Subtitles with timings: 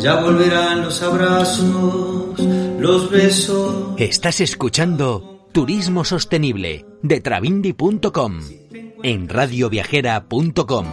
[0.00, 2.40] Ya volverán los abrazos,
[2.78, 3.94] los besos.
[3.98, 8.40] Estás escuchando Turismo Sostenible de Travindi.com
[9.02, 10.86] en radioviajera.com.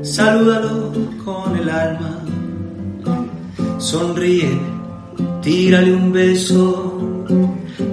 [0.00, 0.90] Salúdalo
[1.22, 2.24] con el alma.
[3.78, 4.58] Sonríe,
[5.42, 7.26] tírale un beso.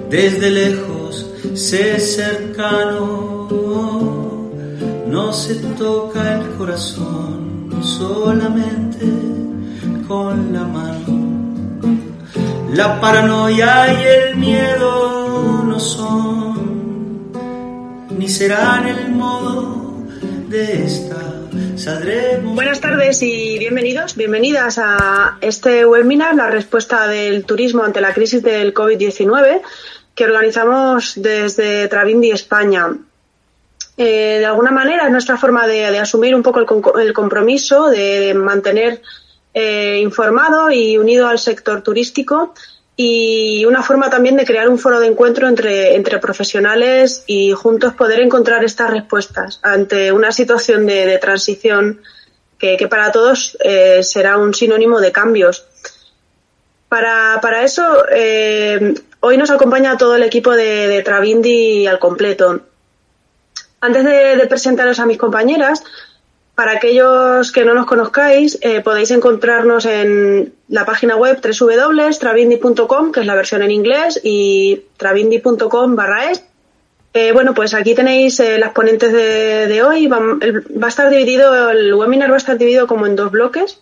[0.08, 3.48] Desde lejos, sé cercano.
[5.06, 7.45] No se toca el corazón
[7.82, 9.06] solamente
[10.06, 11.26] con la mano.
[12.72, 17.32] La paranoia y el miedo no son,
[18.10, 20.04] ni serán el modo
[20.48, 21.16] de esta.
[21.76, 22.54] Saldremos.
[22.54, 28.42] Buenas tardes y bienvenidos, bienvenidas a este webinar, la respuesta del turismo ante la crisis
[28.42, 29.60] del COVID-19,
[30.14, 32.96] que organizamos desde Travindi España.
[33.98, 36.60] Eh, de alguna manera es nuestra forma de, asumir un poco
[36.98, 39.00] el, compromiso de mantener
[39.54, 42.52] eh, informado y unido al sector turístico
[42.94, 48.20] y una forma también de crear un foro de encuentro entre, profesionales y juntos poder
[48.20, 52.02] encontrar estas respuestas ante una situación de, transición
[52.58, 55.64] que, para todos eh, será un sinónimo de cambios.
[56.88, 58.04] Para, para eso,
[59.20, 62.60] hoy nos acompaña todo el equipo de, de Travindi al completo.
[63.80, 65.82] Antes de, de, presentaros a mis compañeras,
[66.56, 73.20] para aquellos que no nos conozcáis, eh, podéis encontrarnos en la página web www.travindi.com, que
[73.20, 76.42] es la versión en inglés, y travindi.com barra es.
[77.12, 80.06] Eh, bueno, pues aquí tenéis eh, las ponentes de, hoy.
[80.06, 83.78] Va, va, a estar dividido, el webinar va a estar dividido como en dos bloques.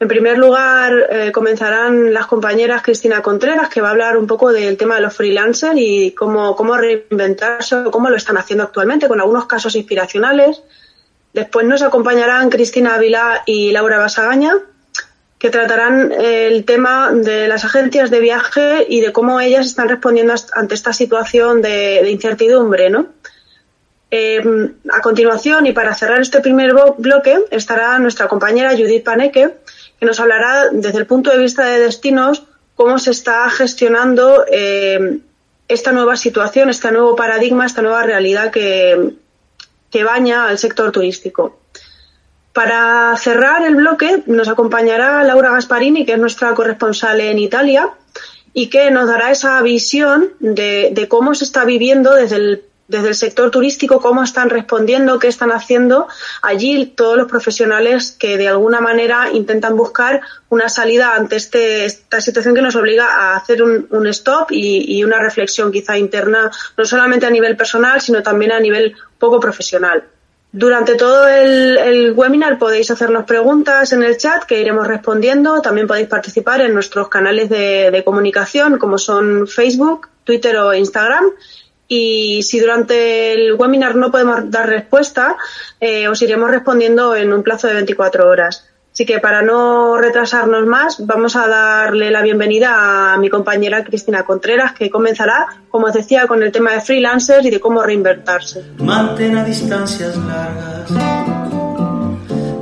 [0.00, 4.50] En primer lugar, eh, comenzarán las compañeras Cristina Contreras, que va a hablar un poco
[4.50, 9.20] del tema de los freelancers y cómo, cómo reinventarse, cómo lo están haciendo actualmente, con
[9.20, 10.62] algunos casos inspiracionales.
[11.34, 14.54] Después nos acompañarán Cristina Ávila y Laura Basagaña,
[15.38, 20.32] que tratarán el tema de las agencias de viaje y de cómo ellas están respondiendo
[20.54, 23.08] ante esta situación de, incertidumbre, ¿no?
[24.10, 24.42] Eh,
[24.90, 29.56] a continuación, y para cerrar este primer bloque, estará nuestra compañera Judith Paneque,
[30.00, 32.44] que nos hablará desde el punto de vista de destinos
[32.74, 35.20] cómo se está gestionando eh,
[35.68, 39.12] esta nueva situación, este nuevo paradigma, esta nueva realidad que,
[39.90, 41.60] que baña al sector turístico.
[42.54, 47.90] Para cerrar el bloque nos acompañará Laura Gasparini, que es nuestra corresponsal en Italia,
[48.54, 53.08] y que nos dará esa visión de, de cómo se está viviendo desde el desde
[53.08, 56.08] el sector turístico, cómo están respondiendo, qué están haciendo
[56.42, 62.20] allí todos los profesionales que de alguna manera intentan buscar una salida ante este, esta
[62.20, 67.26] situación que nos obliga a hacer un, stop y, una reflexión quizá interna, no solamente
[67.26, 70.02] a nivel personal, sino también a nivel poco profesional.
[70.52, 75.62] Durante todo el, webinar podéis hacernos preguntas en el chat que iremos respondiendo.
[75.62, 81.26] También podéis participar en nuestros canales de comunicación como son Facebook, Twitter o Instagram
[81.92, 85.36] y si durante el webinar no podemos dar respuesta,
[85.80, 88.64] eh, os iremos respondiendo en un plazo de 24 horas.
[88.92, 94.24] Así que para no retrasarnos más, vamos a darle la bienvenida a mi compañera Cristina
[94.24, 98.62] Contreras, que comenzará, como os decía, con el tema de freelancers y de cómo reinvertirse.
[98.78, 100.90] Mantén a distancias largas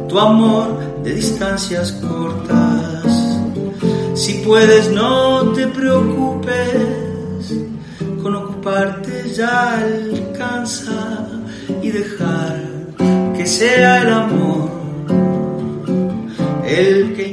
[0.09, 3.13] tu amor de distancias cortas.
[4.15, 6.98] Si puedes, no te preocupes
[8.69, 11.27] ocuparte ya alcanza
[11.83, 12.57] y dejar
[13.37, 14.69] que sea el amor.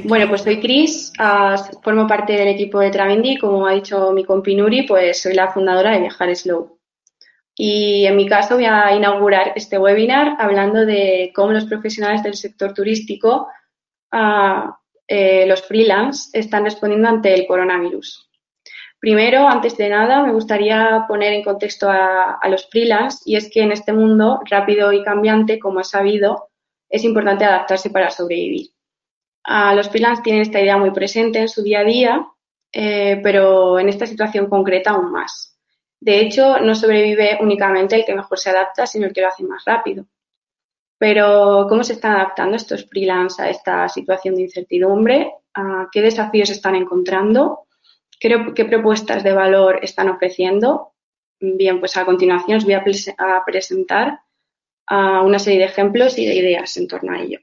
[0.06, 4.24] Bueno, pues soy Cris, uh, formo parte del equipo de Travendi, como ha dicho mi
[4.24, 6.80] compi Nuri, pues soy la fundadora de Viajar Slow.
[7.54, 12.36] Y en mi caso voy a inaugurar este webinar hablando de cómo los profesionales del
[12.36, 13.48] sector turístico,
[14.13, 14.71] uh,
[15.07, 18.25] eh, los freelance, están respondiendo ante el coronavirus.
[19.00, 23.62] Primero, antes de nada, me gustaría poner en contexto a, los freelance y es que
[23.62, 26.50] en este mundo rápido y cambiante, como has sabido,
[26.89, 28.71] es importante adaptarse para sobrevivir.
[29.44, 32.27] A los freelance tienen esta idea muy presente en su día a día,
[32.71, 35.56] eh, pero en esta situación concreta aún más.
[36.00, 39.44] De hecho, no sobrevive únicamente el que mejor se adapta, sino el que lo hace
[39.44, 40.06] más rápido.
[40.98, 45.33] Pero, ¿cómo se están adaptando estos freelance a esta situación de incertidumbre?
[45.91, 47.64] ¿Qué desafíos están encontrando?
[48.19, 50.94] ¿Qué, propuestas de valor están ofreciendo?
[51.39, 52.83] Bien, pues a continuación os voy a,
[53.45, 54.21] presentar
[54.89, 57.39] una serie de ejemplos y de ideas en torno a ello.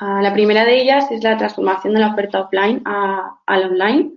[0.00, 4.12] la primera de ellas es la transformación de la oferta offline al online.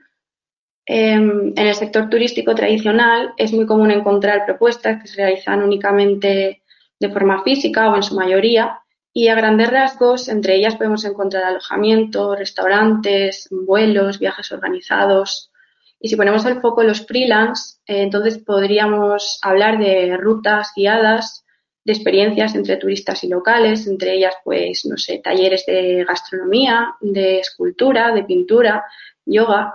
[0.86, 6.64] Em, en el sector turístico tradicional es muy común encontrar propuestas que se realizan únicamente
[7.00, 8.82] de forma física o en su mayoría
[9.20, 15.52] y a grandes rasgos entre ellas podemos encontrar alojamiento, restaurantes, vuelos, viajes organizados.
[16.00, 21.46] Y si ponemos el foco en los freelance, eh, entonces podríamos hablar de rutas guiadas,
[21.84, 27.40] de experiencias entre turistas y locales, entre ellas, pues, no sé, talleres de gastronomía, de
[27.40, 28.86] escultura, de pintura,
[29.26, 29.74] yoga.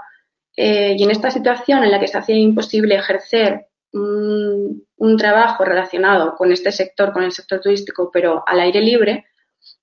[0.56, 6.34] Eh, y en esta situación en la que se hacía imposible ejercer un, trabajo relacionado
[6.34, 9.26] con este sector, con el sector turístico, pero al aire libre,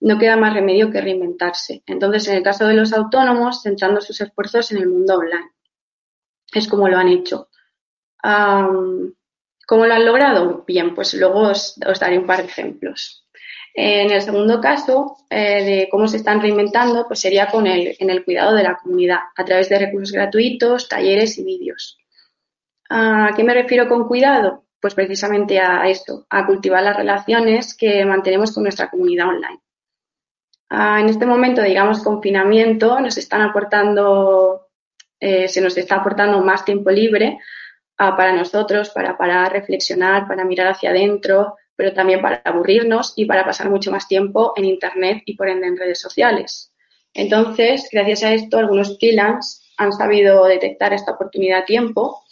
[0.02, 1.84] no queda más remedio que reinventarse.
[1.86, 5.52] Entonces, en el caso de los autónomos, centrando sus esfuerzos en el mundo online.
[6.54, 7.50] Es como lo han hecho.
[8.22, 10.64] ¿Cómo lo han logrado?
[10.68, 13.28] Bien, pues luego os, daré un par de ejemplos.
[13.74, 18.26] En el segundo caso, eh, de cómo se están reinventando, pues sería con el, el
[18.26, 21.98] cuidado de la comunidad, a través de recursos gratuitos, talleres y vídeos.
[22.90, 24.66] ¿A qué me refiero con cuidado?
[24.82, 29.61] Pues precisamente a esto, a cultivar las relaciones que mantenemos con nuestra comunidad online.
[30.72, 34.70] En este momento, digamos, confinamiento, nos están aportando,
[35.20, 37.40] eh, se nos está aportando más tiempo libre
[37.98, 43.44] ah, para nosotros, para reflexionar, para mirar hacia adentro, pero también para aburrirnos y para
[43.44, 46.72] pasar mucho más tiempo en Internet y por ende en redes sociales.
[47.14, 52.24] Entonces, gracias a esto, algunos freelance han sabido detectar esta oportunidad a tiempo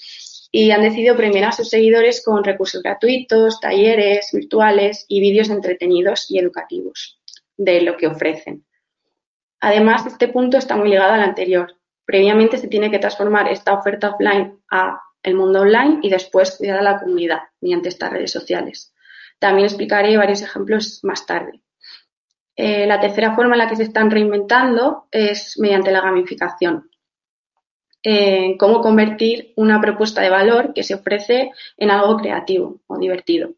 [0.50, 6.32] y han decidido premiar a sus seguidores con recursos gratuitos, talleres virtuales y vídeos entretenidos
[6.32, 7.19] y educativos
[7.60, 8.66] de lo que ofrecen.
[9.60, 11.76] Además, este punto está muy ligado al anterior.
[12.06, 16.80] Previamente se tiene que transformar esta oferta offline a el mundo online y después cuidar
[16.80, 18.94] a la comunidad mediante estas redes sociales.
[19.38, 21.62] También explicaré varios ejemplos más tarde.
[22.56, 26.90] Eh, la tercera forma en la que se están reinventando es mediante la gamificación
[28.02, 33.56] en cómo convertir una propuesta de valor que se ofrece en algo creativo o divertido.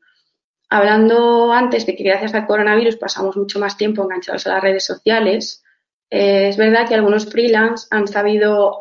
[0.73, 4.85] Hablando antes de que gracias al coronavirus pasamos mucho más tiempo enganchados a las redes
[4.85, 5.65] sociales,
[6.09, 8.79] eh, es verdad que algunos freelance han sabido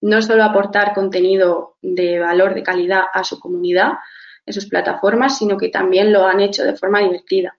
[0.00, 3.98] no solo aportar contenido de valor, de calidad a su comunidad
[4.46, 7.54] en sus plataformas, sino que también lo han hecho de forma divertida.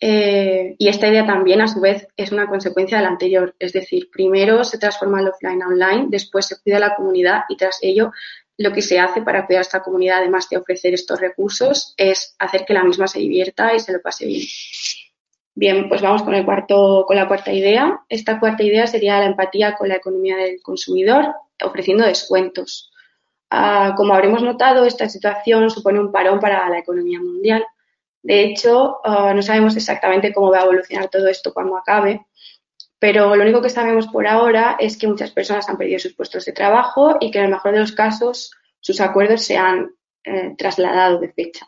[0.00, 3.56] Eh, y esta idea también, a su vez, es una consecuencia de la anterior.
[3.58, 7.56] Es decir, primero se transforma el offline a online, después se cuida la comunidad y
[7.56, 8.12] tras ello
[8.60, 12.36] lo que se hace para cuidar a esta comunidad, además de ofrecer estos recursos, es
[12.38, 14.46] hacer que la misma se divierta y se lo pase bien.
[15.54, 18.00] Bien, pues vamos con, el cuarto, con la cuarta idea.
[18.10, 22.92] Esta cuarta idea sería la empatía con la economía del consumidor, ofreciendo descuentos.
[23.48, 27.64] Ah, como habremos notado, esta situación supone un parón para la economía mundial
[28.22, 32.26] de hecho, ah, no sabemos exactamente cómo va a evolucionar todo esto cuando acabe,
[33.00, 36.44] pero lo único que sabemos por ahora es que muchas personas han perdido sus puestos
[36.44, 40.54] de trabajo y que en el mejor de los casos sus acuerdos se han eh,
[40.56, 41.66] trasladado de fecha.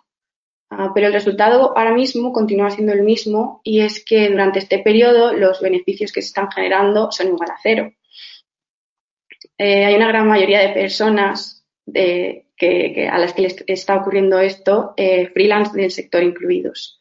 [0.68, 4.78] Ah, pero el resultado ahora mismo continúa siendo el mismo y es que durante este
[4.80, 7.92] periodo los beneficios que se están generando son igual a cero.
[9.56, 15.28] Eh, hay una gran mayoría de personas a las que les está ocurriendo esto, eh,
[15.28, 17.00] freelance del sector incluidos.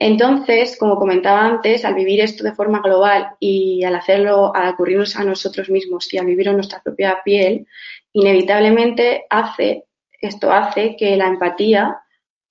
[0.00, 5.16] Entonces, como comentaba antes, al vivir esto de forma global y al hacerlo, al ocurrirnos
[5.16, 7.66] a nosotros mismos y al vivir en nuestra propia piel,
[8.12, 9.86] inevitablemente hace,
[10.20, 11.98] esto hace que la empatía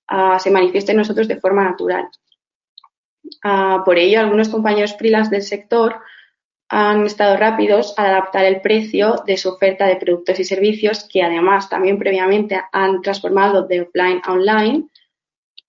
[0.08, 2.08] ah, se manifieste en nosotros de forma natural.
[3.42, 6.00] Ah, por ello, algunos compañeros freelance del sector
[6.68, 11.22] han estado rápidos al adaptar el precio de su oferta de productos y servicios que
[11.22, 14.88] además también previamente han transformado de offline a online,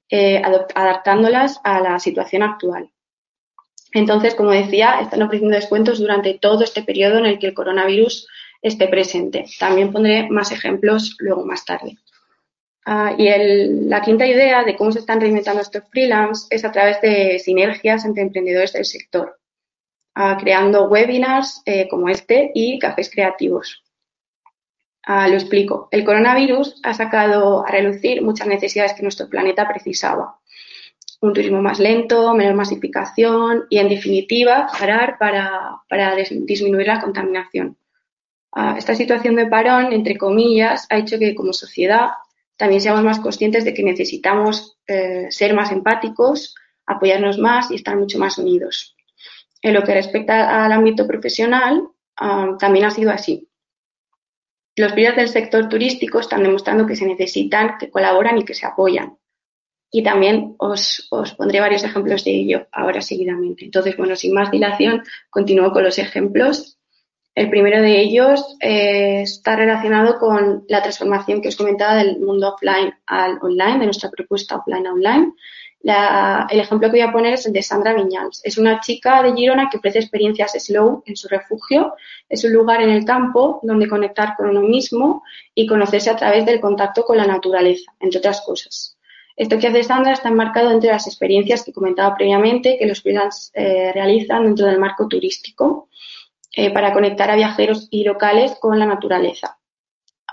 [0.09, 0.41] eh,
[0.75, 2.89] adaptándolas a la situación actual.
[3.91, 8.27] Entonces, como decía, están ofreciendo descuentos durante todo este periodo en el que el coronavirus
[8.61, 9.45] esté presente.
[9.59, 11.97] También pondré más ejemplos luego más tarde.
[12.85, 13.29] Ah, y
[13.87, 18.05] la quinta idea de cómo se están reinventando estos freelance es a través de sinergias
[18.05, 19.39] entre emprendedores del sector
[20.39, 23.83] creando webinars eh, como este y cafés creativos.
[25.11, 25.87] Ah, lo explico.
[25.89, 30.37] El coronavirus ha sacado a relucir muchas necesidades que nuestro planeta precisaba.
[31.19, 37.75] Un turismo más lento, menor masificación y, en definitiva, parar para, disminuir la contaminación.
[38.51, 42.09] Ah, esta situación de parón, entre comillas, ha hecho que como sociedad
[42.55, 46.53] también seamos más conscientes de que necesitamos eh, ser más empáticos,
[46.85, 48.95] apoyarnos más y estar mucho más unidos.
[49.63, 51.81] En lo que respecta al ámbito profesional,
[52.17, 53.48] ah, también ha sido así.
[54.79, 58.65] Los pilares del sector turístico están demostrando que se necesitan, que colaboran y que se
[58.65, 59.17] apoyan.
[59.91, 63.65] Y también os, os, pondré varios ejemplos de ello ahora seguidamente.
[63.65, 66.79] Entonces, bueno, sin más dilación, continúo con los ejemplos
[67.39, 72.53] el primero de ellos eh, está relacionado con la transformación que os comentaba del mundo
[72.53, 75.33] offline al online, de nuestra propuesta offline a online.
[75.81, 78.41] El ejemplo que voy a poner es el de Sandra Viñals.
[78.43, 81.95] Es una chica de Girona que ofrece experiencias slow en su refugio.
[82.27, 85.23] Es un lugar en el campo donde conectar con uno mismo
[85.55, 88.97] y conocerse a través del contacto con la naturaleza, entre otras cosas.
[89.35, 93.51] Esto que hace Sandra está enmarcado entre las experiencias que comentaba previamente que los freelance
[93.53, 95.87] eh, realizan dentro del marco turístico
[96.51, 99.57] eh, para conectar a viajeros y locales con la naturaleza.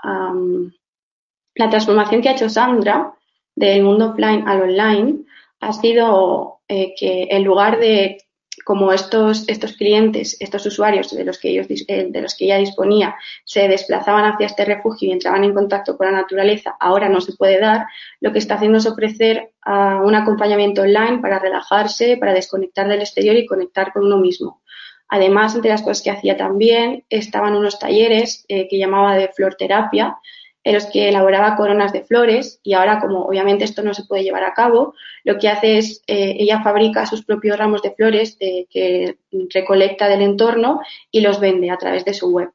[0.03, 3.13] la transformación que ha hecho Sandra
[3.55, 5.25] del mundo offline al online
[5.59, 8.17] ha sido eh, que en lugar de
[8.67, 12.57] como estos, estos clientes, estos usuarios de los, que ellos, eh, de los que ella
[12.57, 17.21] disponía, se desplazaban hacia este refugio y entraban en contacto con la naturaleza, ahora no
[17.21, 17.85] se puede dar,
[18.19, 22.99] lo que está haciendo es ofrecer ah, un acompañamiento online para relajarse, para desconectar del
[22.99, 24.61] exterior y conectar con uno mismo.
[25.07, 30.17] Además, entre las cosas que hacía también estaban unos talleres eh, que llamaba de florterapia,
[30.67, 34.23] en los que elaboraba coronas de flores y ahora, como obviamente esto no se puede
[34.23, 34.93] llevar a cabo,
[35.23, 39.17] lo que hace es, eh, ella fabrica sus propios ramos de flores eh, que
[39.53, 42.51] recolecta del entorno y los vende a través de su web.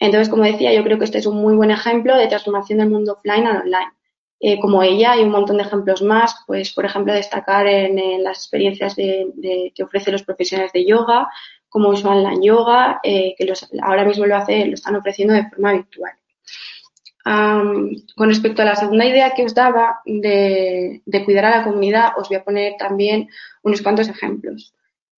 [0.00, 2.90] Entonces, como decía, yo creo que este es un muy buen ejemplo de transformación del
[2.90, 4.60] mundo offline al online.
[4.60, 8.94] como ella, hay un montón de ejemplos más, pues, por ejemplo, destacar en, las experiencias
[8.94, 11.28] que ofrecen los profesionales de yoga,
[11.68, 13.52] como Online Yoga, eh, que
[13.82, 16.12] ahora mismo lo hace, lo están ofreciendo de forma virtual.
[17.28, 22.28] Con respecto a la segunda idea que os daba de, cuidar a la comunidad, os
[22.28, 23.28] voy a poner también
[23.62, 24.74] unos cuantos ejemplos.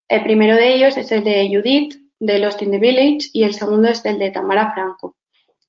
[0.08, 3.54] El primero de ellos es el de Judith, de Lost in the Village, y el
[3.54, 5.16] segundo es el de Tamara Franco.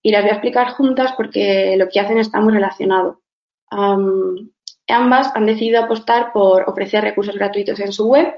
[0.01, 3.21] Y las voy a explicar juntas porque lo que hacen está muy relacionado.
[3.69, 8.33] ambas han decidido apostar por ofrecer recursos gratuitos en su web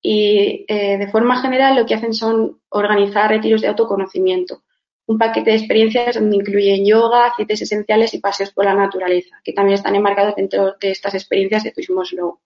[0.00, 4.62] y eh, de forma general lo que hacen son organizar retiros de autoconocimiento,
[5.10, 9.52] un paquete de experiencias donde incluyen yoga, aceites esenciales y paseos por la naturaleza, que
[9.52, 12.38] también están enmarcados dentro de estas experiencias de turismo slow.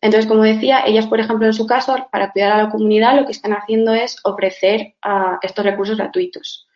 [0.00, 3.26] entonces, como decía, ellas, por ejemplo, en su caso, para cuidar a la comunidad, lo
[3.26, 4.94] que están haciendo es ofrecer
[5.42, 6.66] estos recursos gratuitos.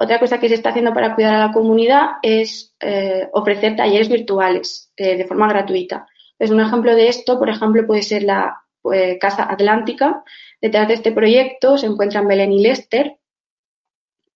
[0.00, 4.08] Otra cosa que se está haciendo para cuidar a la comunidad es eh, ofrecer talleres
[4.08, 6.06] virtuales eh, de forma gratuita
[6.38, 10.22] es un ejemplo de esto, por ejemplo, puede ser la pues, Casa Atlántica.
[10.60, 13.17] Detrás de este proyecto se encuentran Belén y Lester,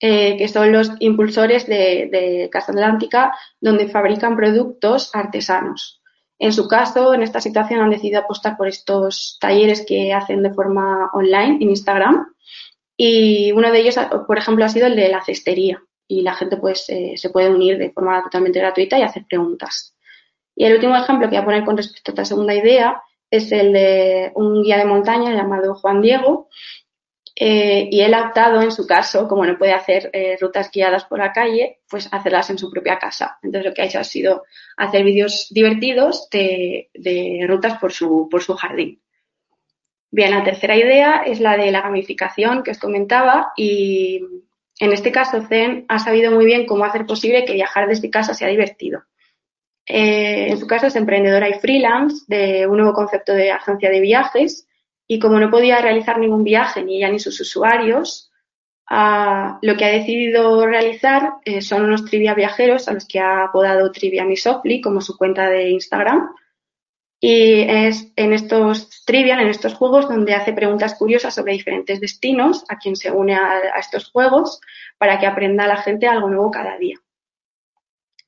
[0.05, 6.03] eh, que son los impulsores de, Casa Atlántica, donde fabrican productos artesanos.
[6.41, 10.53] En su caso, en esta situación han decidido apostar por estos talleres que hacen de
[10.53, 12.35] forma online en Instagram.
[12.97, 13.95] Y uno de ellos,
[14.27, 15.81] por ejemplo, ha sido el de la cestería.
[16.09, 19.97] Y la gente pues, eh, se puede unir de forma totalmente gratuita y hacer preguntas.
[20.57, 23.53] Y el último ejemplo que voy a poner con respecto a esta segunda idea es
[23.53, 26.49] el de un guía de montaña llamado Juan Diego.
[27.45, 31.07] Eh, y él ha optado, en su caso, como no puede hacer eh, rutas guiadas
[31.07, 33.41] por la calle, pues hacerlas en su propia casa.
[33.43, 34.45] Entonces lo que ha hecho ha sido
[34.77, 36.89] hacer vídeos divertidos de,
[37.49, 39.03] rutas por su, jardín.
[40.13, 44.21] Bien, la tercera idea es la de la gamificación que os comentaba y
[44.79, 48.35] en este caso Zen ha sabido muy bien cómo hacer posible que viajar desde casa
[48.35, 49.03] sea divertido.
[49.85, 54.01] Eh, en su caso es emprendedora y freelance de un nuevo concepto de agencia de
[54.01, 54.69] viajes
[55.13, 58.33] y como no podía realizar ningún viaje ni ella ni sus usuarios,
[58.89, 63.45] ah, lo que ha decidido realizar eh, son unos trivia viajeros a los que ha
[63.45, 66.35] apodado Trivia Misopli como su cuenta de Instagram.
[67.21, 72.65] Y es en estos trivia, en estos juegos, donde hace preguntas curiosas sobre diferentes destinos
[72.71, 74.63] a quien se une a estos juegos
[74.97, 76.97] para que aprenda la gente algo nuevo cada día.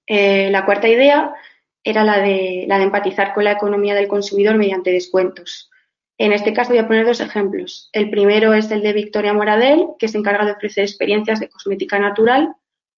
[0.06, 1.34] Eh, la cuarta idea
[1.82, 5.70] era la de empatizar con la economía del consumidor mediante descuentos.
[6.16, 7.90] En este caso voy a poner dos ejemplos.
[7.92, 11.98] El primero es el de Victoria Moradel, que se encarga de ofrecer experiencias de cosmética
[11.98, 12.54] natural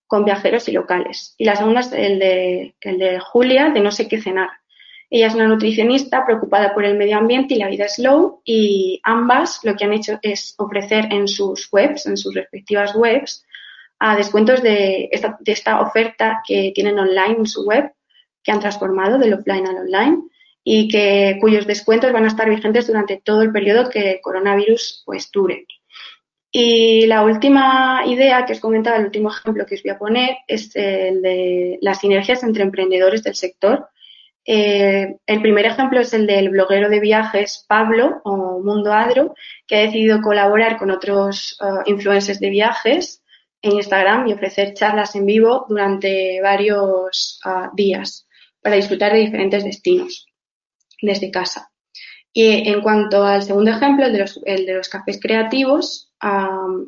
[0.06, 1.34] con viajeros y locales.
[1.38, 4.50] Y la segunda es el de, Julia, de No sé qué cenar.
[5.08, 9.60] Ella es una nutricionista preocupada por el medio ambiente y la vida slow y ambas
[9.62, 13.44] lo que han hecho es ofrecer en sus webs, en sus respectivas webs,
[14.00, 17.92] a descuentos de esta, de esta oferta que tienen online en su web,
[18.42, 20.22] que han transformado del offline al online
[20.68, 25.04] y que, cuyos descuentos van a estar vigentes durante todo el periodo que el coronavirus
[25.06, 25.64] pues, dure.
[26.50, 30.38] Y la última idea que os comentaba, el último ejemplo que os voy a poner,
[30.48, 33.86] es el de las sinergias entre emprendedores del sector.
[34.44, 39.36] Eh, el primer ejemplo es el del bloguero de viajes Pablo o Mundo Adro,
[39.68, 43.22] que ha decidido colaborar con otros uh, influencers de viajes
[43.62, 48.26] en Instagram y ofrecer charlas en vivo durante varios uh, días
[48.60, 50.26] para disfrutar de diferentes destinos
[51.00, 51.70] desde casa.
[52.32, 56.86] Y en cuanto al segundo ejemplo, el de los, cafés creativos, um,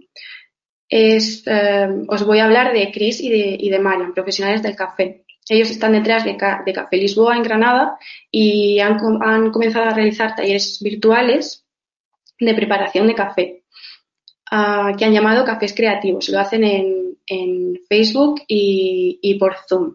[2.07, 5.25] os voy a hablar de Chris y de, y Marian, profesionales del café.
[5.49, 6.37] Ellos están detrás de,
[6.67, 7.97] de Café Lisboa en Granada
[8.31, 8.99] y han,
[9.51, 11.65] comenzado a realizar talleres virtuales
[12.39, 13.65] de preparación de café,
[14.53, 16.29] uh, que han llamado cafés creativos.
[16.29, 19.95] Lo hacen en, Facebook y por Zoom.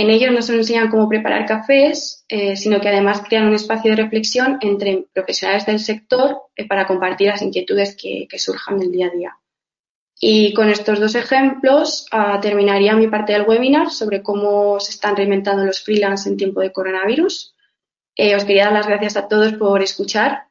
[0.00, 3.90] En ellos no solo enseñan cómo preparar cafés, eh, sino que además crean un espacio
[3.90, 9.06] de reflexión entre profesionales del sector eh, para compartir las inquietudes que, surjan del día
[9.08, 9.36] a día.
[10.20, 15.16] Y con estos dos ejemplos uh, terminaría mi parte del webinar sobre cómo se están
[15.16, 17.56] reinventando los freelance en tiempo de coronavirus.
[18.14, 20.44] Eh, os quería dar las gracias a todos por escuchar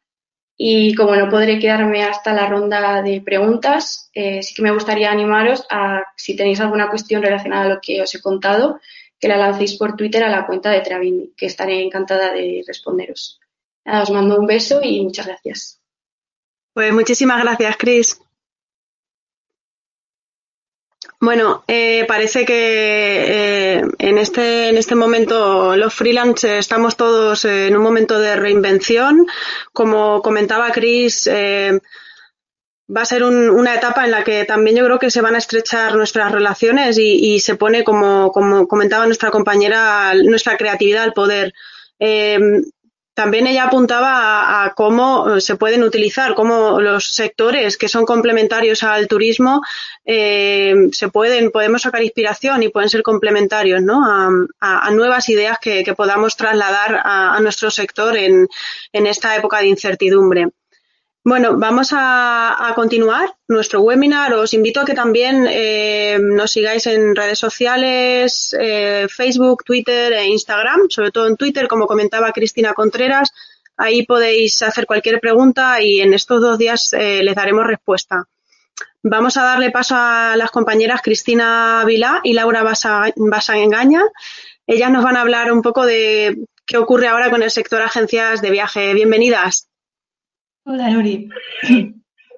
[0.58, 5.66] y como no podré quedarme hasta la ronda de preguntas, sí que me gustaría animaros
[5.70, 8.80] a, si tenéis alguna cuestión relacionada a lo que os he contado,
[9.20, 13.40] que la lancéis por Twitter a la cuenta de Travini, que estaré encantada de responderos.
[13.86, 15.82] Os mando un beso y muchas gracias.
[16.74, 18.22] Pues muchísimas gracias, Cris.
[21.20, 27.76] Bueno, eh, parece que eh, en, este, en este momento los freelance estamos todos en
[27.76, 29.26] un momento de reinvención.
[29.74, 31.80] Como comentaba Cris, eh,
[32.96, 35.36] va a ser un, una etapa en la que también yo creo que se van
[35.36, 41.54] a estrechar nuestras relaciones y, se pone, como, comentaba nuestra compañera, nuestra creatividad al poder.
[42.00, 42.40] Eh,
[43.14, 49.08] también ella apuntaba a, cómo se pueden utilizar, cómo los sectores que son complementarios al
[49.08, 49.62] turismo
[50.06, 54.04] eh, se pueden, podemos sacar inspiración y pueden ser complementarios, ¿no?
[54.06, 58.48] A, nuevas ideas que, podamos trasladar a, nuestro sector en
[58.94, 60.52] esta época de incertidumbre.
[61.30, 64.34] Bueno, vamos a, continuar nuestro webinar.
[64.36, 70.28] Os invito a que también eh, nos sigáis en redes sociales, eh, Facebook, Twitter e
[70.28, 73.34] Instagram, sobre todo en Twitter, como comentaba Cristina Contreras.
[73.76, 78.24] Ahí podéis hacer cualquier pregunta y en estos dos días eh, les daremos respuesta.
[79.04, 84.02] Vamos a darle paso a las compañeras Cristina Vilá y Laura Basangaña.
[84.66, 88.42] Ellas nos van a hablar un poco de qué ocurre ahora con el sector agencias
[88.42, 88.94] de viaje.
[88.94, 89.68] Bienvenidas.
[90.70, 91.30] Hola, Nuri.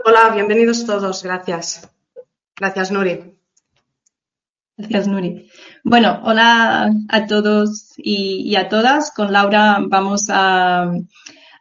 [0.05, 1.23] Hola, bienvenidos todos.
[1.23, 1.89] Gracias.
[2.55, 3.33] Gracias, Nuri.
[4.77, 5.49] Gracias, Nuri.
[5.83, 9.11] Bueno, hola a todos y, y a todas.
[9.15, 10.91] Con Laura vamos a,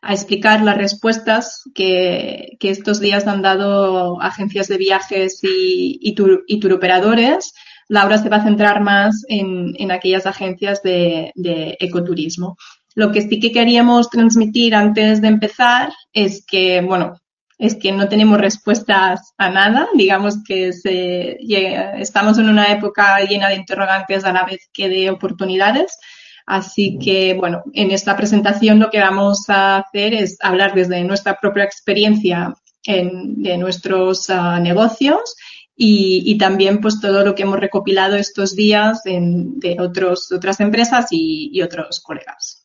[0.03, 6.15] a explicar las respuestas que, que, estos días han dado agencias de viajes y, y,
[6.15, 7.55] tur, y turoperadores.
[7.89, 12.59] Laura se va a centrar más en, en aquellas agencias de, de ecoturismo.
[12.99, 17.15] Lo que sí que queríamos transmitir antes de empezar es que, bueno,
[17.57, 19.87] es que no tenemos respuestas a nada.
[19.95, 20.71] Digamos que
[22.01, 25.97] estamos en una época llena de interrogantes a la vez que de oportunidades.
[26.45, 31.39] Así que, bueno, en esta presentación lo que vamos a hacer es hablar desde nuestra
[31.39, 35.37] propia experiencia en, de nuestros uh, negocios
[35.77, 41.63] y, también pues todo lo que hemos recopilado estos días de otros, otras empresas y
[41.63, 42.58] otros colegas.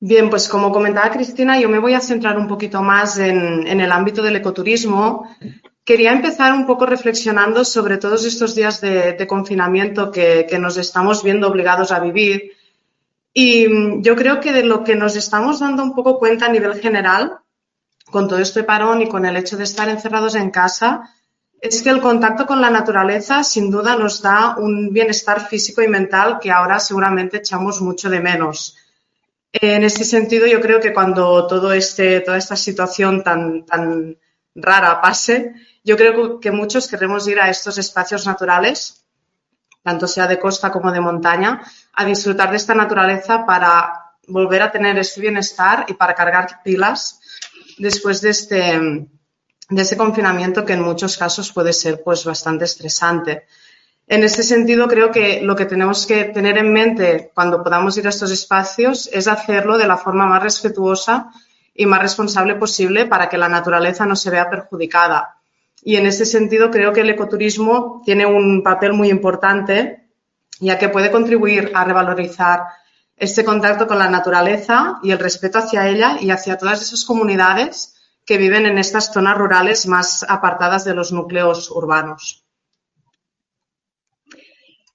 [0.00, 4.22] Pues como comentaba Cristina, yo me voy a centrar un poquito más en, el ámbito
[4.22, 5.28] del ecoturismo.
[5.84, 11.22] Quería empezar un poco reflexionando sobre todos estos días de, confinamiento que, que, nos estamos
[11.22, 12.52] viendo obligados a vivir.
[13.34, 16.80] Y yo creo que de lo que nos estamos dando un poco cuenta a nivel
[16.80, 17.38] general,
[18.10, 21.10] con todo este parón y con el hecho de estar encerrados en casa,
[21.60, 25.88] es que el contacto con la naturaleza sin duda nos da un bienestar físico y
[25.88, 28.76] mental que ahora seguramente echamos mucho de menos.
[29.52, 34.16] En este sentido, yo creo que cuando este, toda esta situación tan,
[34.54, 39.04] rara pase, yo creo que muchos queremos ir a estos espacios naturales,
[39.82, 41.62] tanto sea de costa como de montaña,
[41.94, 47.20] a disfrutar de esta naturaleza para volver a tener ese bienestar y para cargar pilas
[47.78, 49.08] después de este,
[49.70, 53.46] de ese confinamiento que en muchos casos puede ser pues bastante estresante.
[54.10, 58.08] En este sentido, creo que lo que tenemos que tener en mente cuando podamos ir
[58.08, 61.30] a estos espacios es hacerlo de la forma más respetuosa
[61.72, 65.36] y más responsable posible para que la naturaleza no se vea perjudicada.
[65.84, 70.08] Y en ese sentido, creo que el ecoturismo tiene un papel muy importante,
[70.58, 72.64] ya que puede contribuir a revalorizar
[73.16, 77.94] este contacto con la naturaleza y el respeto hacia ella y hacia todas esas comunidades
[78.26, 82.44] que viven en estas zonas rurales más apartadas de los núcleos urbanos.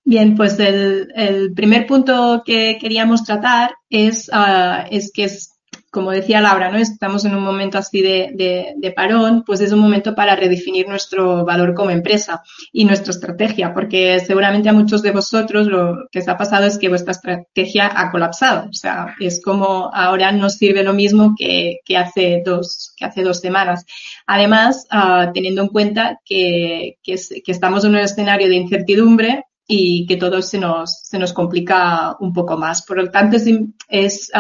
[0.08, 5.52] Bien, pues el, primer punto que queríamos tratar es, ah, es que es
[5.90, 6.78] como decía Laura, ¿no?
[6.78, 11.74] Estamos en un momento así de, parón, pues es un momento para redefinir nuestro valor
[11.74, 16.38] como empresa y nuestra estrategia, porque seguramente a muchos de vosotros lo que os ha
[16.38, 18.68] pasado es que vuestra estrategia ha colapsado.
[18.70, 23.40] O sea, es como ahora no sirve lo mismo que, hace, dos, que hace dos
[23.40, 23.86] semanas.
[24.28, 27.16] Además, ah, teniendo en cuenta que, que
[27.48, 32.34] estamos en un escenario de incertidumbre, y que todo se nos, se nos complica un
[32.34, 32.84] poco más.
[32.84, 34.32] Por lo tanto, es,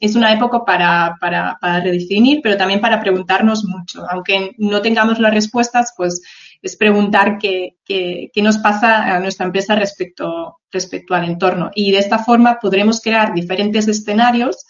[0.00, 4.04] es, una época para, para, para, redefinir, pero también para preguntarnos mucho.
[4.10, 6.20] Aunque no tengamos las respuestas, pues
[6.60, 11.70] es preguntar qué, qué, qué nos pasa a nuestra empresa respecto, respecto al entorno.
[11.74, 14.66] Y de esta forma podremos crear diferentes escenarios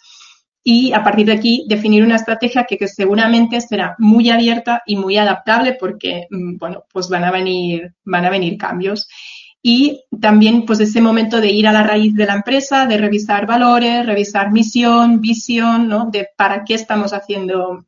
[0.62, 4.96] y a partir de aquí definir una estrategia que, que, seguramente será muy abierta y
[4.96, 9.08] muy adaptable porque, mm, bueno, pues van a venir, van a venir cambios
[9.62, 13.46] y también pues ese momento de ir a la raíz de la empresa, de revisar
[13.46, 16.08] valores, revisar misión, visión, ¿no?
[16.10, 17.84] De para qué estamos haciendo,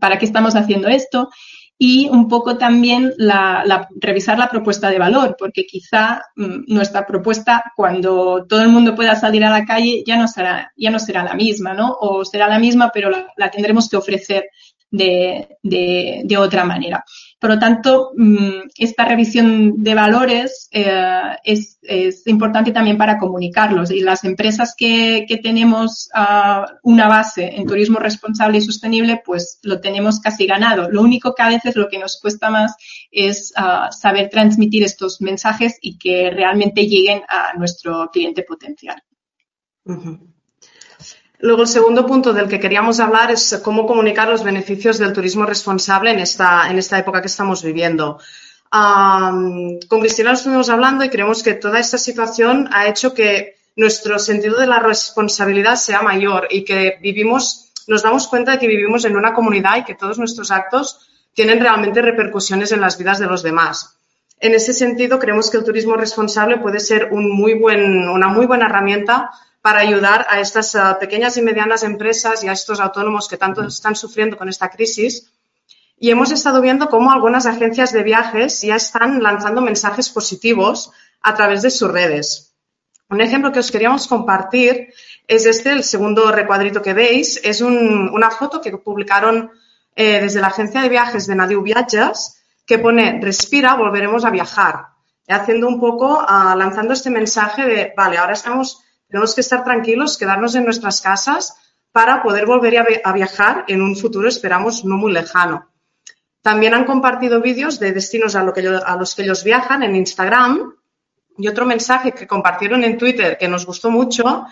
[0.00, 1.30] para, qué estamos haciendo esto
[1.78, 7.64] y un poco también la, revisar la propuesta de valor, porque quizá mm, nuestra propuesta
[7.74, 11.24] cuando todo el mundo pueda salir a la calle ya no será, ya no será
[11.24, 11.96] la misma, ¿no?
[12.00, 14.50] O será la misma, pero la, tendremos que ofrecer
[14.90, 17.02] de, de otra manera.
[17.40, 21.78] Por lo tanto, mm, esta revisión de valores eh, es,
[22.26, 23.90] importante también para comunicarlos.
[23.90, 29.80] Y las empresas que, tenemos ah, una base en turismo responsable y sostenible, pues lo
[29.80, 30.90] tenemos casi ganado.
[30.90, 32.76] Lo único que a veces lo que nos cuesta más
[33.10, 39.02] es ah, saber transmitir estos mensajes y que realmente lleguen a nuestro cliente potencial.
[41.42, 45.46] Luego, el segundo punto del que queríamos hablar es cómo comunicar los beneficios del turismo
[45.46, 48.18] responsable en esta, en esta época que estamos viviendo.
[48.70, 54.58] con Cristina estuvimos hablando y creemos que toda esta situación ha hecho que nuestro sentido
[54.58, 59.16] de la responsabilidad sea mayor y que vivimos, nos damos cuenta de que vivimos en
[59.16, 63.42] una comunidad y que todos nuestros actos tienen realmente repercusiones en las vidas de los
[63.42, 63.96] demás.
[64.40, 69.30] En ese sentido, creemos que el turismo responsable puede ser una muy buena herramienta
[69.62, 73.62] para ayudar a estas eh, pequeñas y medianas empresas y a estos autónomos que tanto
[73.62, 75.30] están sufriendo con esta crisis.
[75.98, 81.34] Y hemos estado viendo cómo algunas agencias de viajes ya están lanzando mensajes positivos a
[81.34, 82.54] través de sus redes.
[83.10, 84.94] Un ejemplo que os queríamos compartir
[85.26, 87.40] es este, el segundo recuadrito que veis.
[87.44, 89.50] Es una foto que publicaron
[89.94, 94.86] eh, desde la agencia de viajes de Nadiu Viajes que pone respira, volveremos a viajar.
[95.28, 100.16] Haciendo un poco, ah, lanzando este mensaje de, vale, ahora estamos tenemos que estar tranquilos,
[100.16, 101.56] quedarnos en nuestras casas
[101.92, 105.68] para poder volver a, viajar en un futuro, esperamos, no muy lejano.
[106.42, 110.74] También han compartido vídeos de destinos a, a los que ellos viajan en Instagram.
[111.36, 114.46] Y otro mensaje que compartieron en Twitter que nos gustó mucho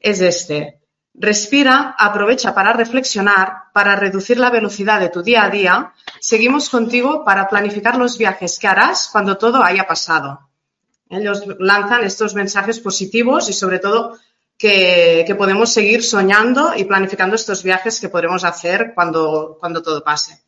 [0.00, 0.80] es este.
[1.14, 5.92] Respira, aprovecha para reflexionar, para reducir la velocidad de tu día a día.
[6.20, 10.47] Seguimos contigo para planificar los viajes que harás cuando todo haya pasado.
[11.10, 14.18] Ellos lanzan estos mensajes positivos y sobre todo
[14.58, 20.42] que, podemos seguir soñando y planificando estos viajes que podremos hacer cuando, cuando todo pase.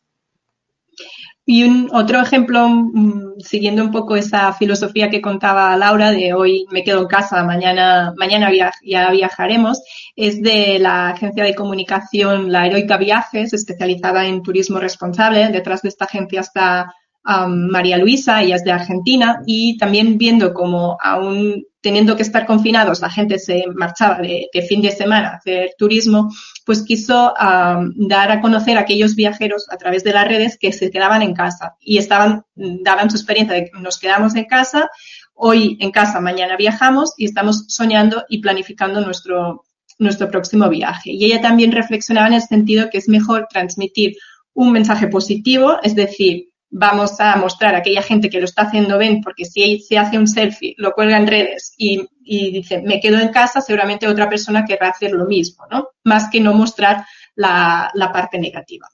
[1.43, 6.65] Y un otro ejemplo, mm, siguiendo un poco esa filosofía que contaba Laura de hoy
[6.71, 8.51] me quedo en casa, mañana, mañana
[8.83, 9.81] ya viajaremos,
[10.15, 15.47] es de la agencia de comunicación La Heroica Viajes, especializada en turismo responsable.
[15.49, 20.97] Detrás de esta agencia está María Luisa, ella es de Argentina, y también viendo como
[21.01, 25.71] aún teniendo que estar confinados, la gente se marchaba de, fin de semana a hacer
[25.77, 26.31] turismo,
[26.63, 30.91] pues quiso dar a conocer a aquellos viajeros a través de las redes que se
[30.91, 34.89] quedaban en casa y estaban, daban su experiencia de que nos quedamos en casa,
[35.33, 39.63] hoy en casa, mañana viajamos y estamos soñando y planificando nuestro,
[39.97, 41.11] nuestro próximo viaje.
[41.11, 44.15] Y ella también reflexionaba en el sentido que es mejor transmitir
[44.53, 48.97] un mensaje positivo, es decir, vamos a mostrar a aquella gente que lo está haciendo
[48.97, 53.19] bien, porque si se hace un selfie, lo cuelga en redes y, dice, me quedo
[53.19, 55.89] en casa, seguramente otra persona querrá hacer lo mismo, ¿no?
[56.05, 57.05] Más que no mostrar
[57.35, 58.87] la, parte negativa.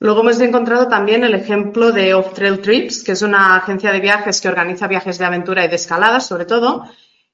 [0.00, 4.00] Luego hemos encontrado también el ejemplo de Off Trail Trips, que es una agencia de
[4.00, 6.86] viajes que organiza viajes de aventura y de escalada, sobre todo.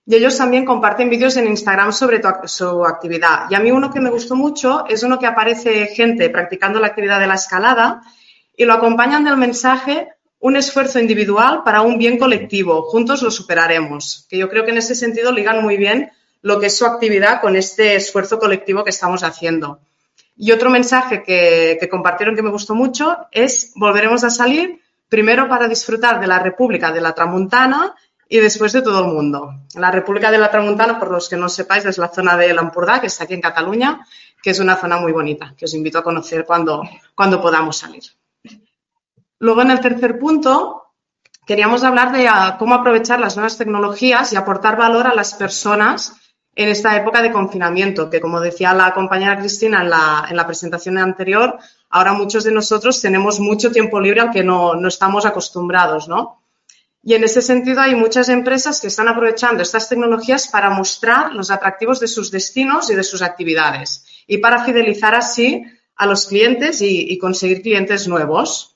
[0.05, 3.47] Y ellos también comparten vídeos en Instagram sobre su actividad.
[3.51, 6.89] Y a mí uno que me gustó mucho es uno que aparece gente practicando la
[6.89, 8.03] actividad de la escalada
[8.57, 12.83] y lo acompañan del mensaje un esfuerzo individual para un bien colectivo.
[12.83, 14.27] Juntos lo superaremos.
[14.29, 16.11] Que yo creo que en ese sentido ligan muy bien
[16.43, 19.81] lo que es su actividad con este esfuerzo colectivo que estamos haciendo.
[20.37, 25.67] Y otro mensaje que, compartieron que me gustó mucho es volveremos a salir primero para
[25.67, 27.95] disfrutar de la República de la Tramuntana
[28.29, 29.55] y después de todo el mundo.
[29.75, 33.01] La República de la Tramuntana, por los que no sepáis, es la zona de Lampurdá,
[33.01, 34.07] que está aquí en Cataluña,
[34.43, 36.83] que es una zona muy bonita, que os invito a conocer cuando,
[37.15, 38.03] cuando podamos salir.
[39.39, 40.83] Luego, en el tercer punto,
[41.47, 46.15] queríamos hablar de ah, cómo aprovechar las nuevas tecnologías y aportar valor a las personas
[46.55, 50.47] en esta época de confinamiento, que como decía la compañera Cristina en la, en la
[50.47, 51.59] presentación anterior,
[51.91, 56.41] ahora muchos de nosotros tenemos mucho tiempo libre al que no, no estamos acostumbrados, ¿no?
[57.03, 61.53] Y en ese sentido hay muchas empresas que están aprovechando estas tecnologías para mostrar los
[61.53, 66.83] atractivos de sus destinos y de sus actividades y para fidelizar así a los clientes
[66.83, 68.76] y, conseguir clientes nuevos.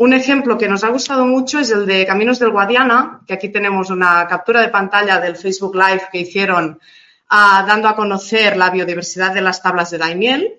[0.00, 3.50] Un ejemplo que nos ha gustado mucho es el de Caminos del Guadiana, que aquí
[3.50, 6.80] tenemos una captura de pantalla del Facebook Live que hicieron
[7.28, 10.54] ah, dando a conocer la biodiversidad de las tablas de Daimiel.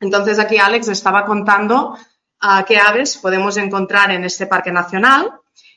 [0.00, 1.96] Entonces aquí Alex estaba contando
[2.40, 5.30] ah, qué aves podemos encontrar en este parque nacional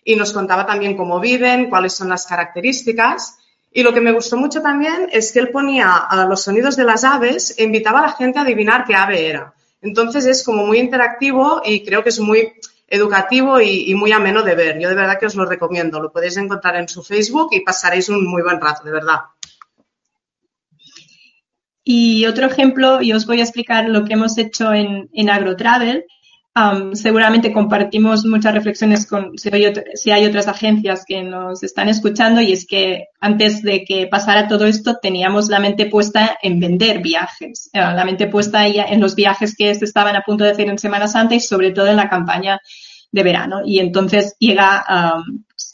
[0.03, 3.37] y nos contaba también cómo viven, cuáles son las características.
[3.71, 7.03] Y lo que me gustó mucho también es que él ponía los sonidos de las
[7.03, 9.53] aves e invitaba a la gente a adivinar qué ave era.
[9.83, 12.53] Entonces es como muy interactivo y creo que es muy
[12.87, 14.79] educativo y, muy ameno de ver.
[14.79, 16.01] Yo de verdad que os lo recomiendo.
[16.01, 19.19] Lo podéis encontrar en su Facebook y pasaréis un muy buen rato, de verdad.
[21.83, 26.05] Y otro ejemplo, y os voy a explicar lo que hemos hecho en, AgroTravel,
[26.93, 32.65] seguramente compartimos muchas reflexiones con si hay, otras agencias que nos están escuchando y es
[32.65, 37.79] que antes de que pasara todo esto teníamos la mente puesta en vender viajes, eh,
[37.79, 41.07] la mente puesta en los viajes que se estaban a punto de hacer en Semana
[41.07, 42.59] Santa y sobre todo en la campaña
[43.11, 43.61] de verano.
[43.65, 44.85] Y entonces llega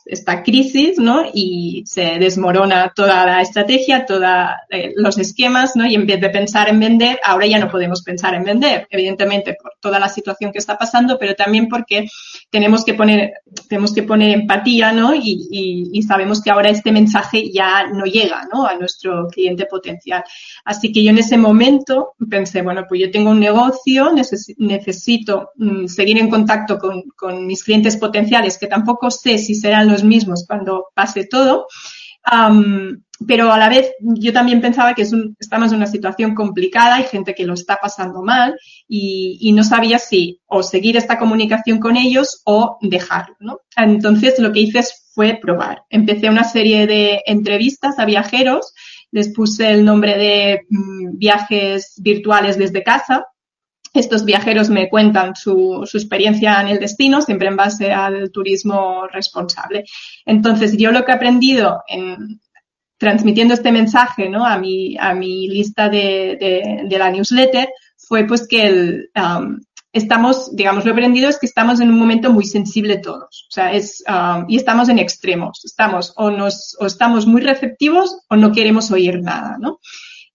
[0.06, 1.26] esta crisis, ¿no?
[1.34, 4.24] Y se desmorona toda la estrategia, todos
[4.70, 5.86] eh, los esquemas, ¿no?
[5.86, 9.56] Y en vez de pensar en vender, ahora ya no podemos pensar en vender, evidentemente
[9.62, 12.08] por toda la situación que está pasando, pero también porque
[12.50, 13.34] tenemos que poner,
[13.70, 15.16] tenemos que poner empatía, ¿no?
[15.16, 15.48] Y,
[15.92, 18.66] y, sabemos que ahora este mensaje ya no llega, ¿no?
[18.66, 20.24] A nuestro cliente potencial.
[20.66, 24.12] Así que yo en ese momento pensé, bueno, pues yo tengo un negocio,
[24.58, 29.88] necesito mm, seguir en contacto con, con mis clientes potenciales, que tampoco sé si serán
[29.88, 31.67] los mismos cuando pase todo.
[33.27, 37.36] pero a la vez yo también pensaba que estamos en una situación complicada, hay gente
[37.36, 42.41] que lo está pasando mal y, no sabía si o seguir esta comunicación con ellos
[42.45, 43.62] o dejarlo.
[43.75, 45.84] Entonces lo que hice fue probar.
[45.89, 48.73] Empecé una serie de entrevistas a viajeros,
[49.12, 53.25] les puse el nombre de mm, viajes virtuales desde casa
[53.93, 59.86] estos viajeros me cuentan su, experiencia en el destino, siempre en base al turismo responsable.
[60.25, 62.41] Entonces, yo lo que he aprendido en,
[62.97, 64.45] transmitiendo este mensaje ¿no?
[64.45, 69.60] a, mi, a mi lista de, la newsletter fue pues que el, um,
[69.91, 73.47] estamos, digamos, lo aprendido es que estamos en un momento muy sensible todos.
[73.49, 75.63] O sea, es, um, y estamos en extremos.
[75.63, 79.79] Estamos o, nos, o estamos muy receptivos o no queremos oír nada, ¿no?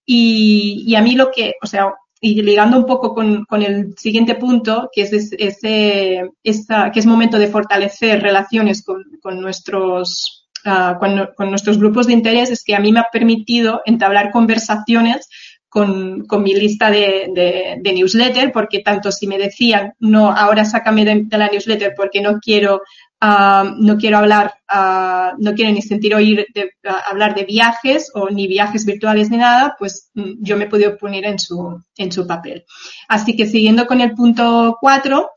[0.06, 3.94] Y, y a mí lo que, o sea, y ligando un poco con, con, el
[3.96, 10.48] siguiente punto, que es ese, esta, que es momento de fortalecer relaciones con, con nuestros,
[10.64, 15.28] uh, con, nuestros grupos de interés, es que a mí me ha permitido entablar conversaciones
[15.68, 21.38] con, mi lista de, de, newsletter, porque tanto si me decían, no, ahora sácame de
[21.38, 22.82] la newsletter porque no quiero
[23.20, 26.70] Ah, no quiero hablar, uh, no quiero ni sentir oír de,
[27.10, 30.96] hablar de viajes o ni viajes virtuales ni nada, pues mm, yo me he podido
[30.96, 32.64] poner en su, en su papel.
[33.08, 35.30] Así que siguiendo con el punto cuatro,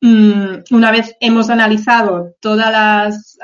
[0.00, 3.36] mm, una vez hemos analizado todas las,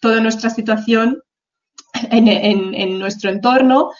[0.00, 1.20] toda nuestra situación
[2.10, 2.28] en,
[2.74, 3.90] en nuestro entorno,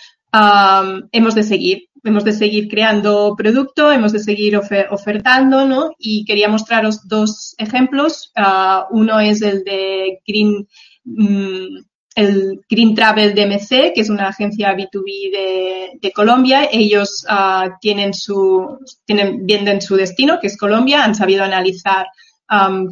[1.13, 5.93] hemos de seguir hemos de seguir creando producto, hemos de seguir ofertando, ¿no?
[5.99, 8.33] Y quería mostraros dos ejemplos.
[8.37, 10.67] Uh, uno es el de Green,
[11.05, 11.79] mm,
[12.17, 16.69] el Green Travel DMC, que es una agencia B2B de, Colombia.
[16.71, 22.07] Ellos uh, tienen su, tienen, venden su destino, que es Colombia, han sabido analizar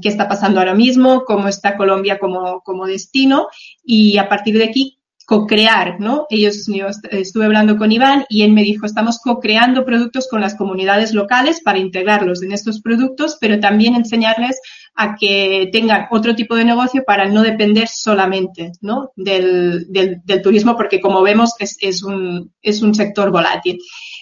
[0.01, 3.49] qué está pasando ahora mismo, cómo está Colombia como, como destino
[3.85, 5.00] y a partir de aquí
[5.31, 6.27] co-crear, ¿no?
[6.29, 10.57] Ellos, yo estuve hablando con Iván y él me dijo, estamos co-creando productos con las
[10.57, 14.61] comunidades locales para integrarlos en estos productos, pero también enseñarles
[14.97, 18.73] a que tengan otro tipo de negocio para no depender solamente.
[19.15, 19.87] Del,
[20.43, 22.51] turismo, porque como vemos es, un,
[22.93, 23.79] sector volátil.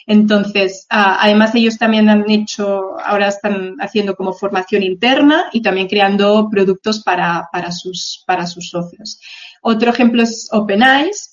[0.07, 6.51] Entonces, además ellos también han hecho, ahora están haciendo como formación interna y también creando
[6.51, 9.21] productos para sus socios.
[9.63, 11.33] Otro ejemplo es OpenEyes.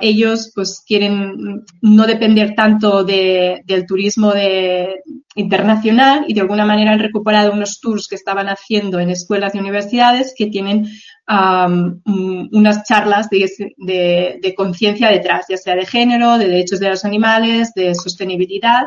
[0.00, 5.02] ellos pues quieren no depender tanto del turismo de,
[5.38, 9.58] internacional y de alguna manera han recuperado unos tours que estaban haciendo en escuelas y
[9.58, 10.86] universidades que tienen
[11.26, 17.94] unas charlas de, conciencia detrás, ya sea de género, de derechos de los animales, de
[17.94, 18.86] sostenibilidad.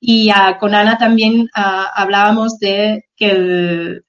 [0.00, 4.00] Y con Ana también hablábamos de que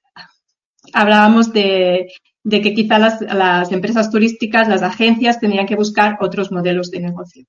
[0.92, 2.08] hablábamos de
[2.44, 7.46] de que quizá las, empresas turísticas, las agencias, tendrían que buscar otros modelos de negocio.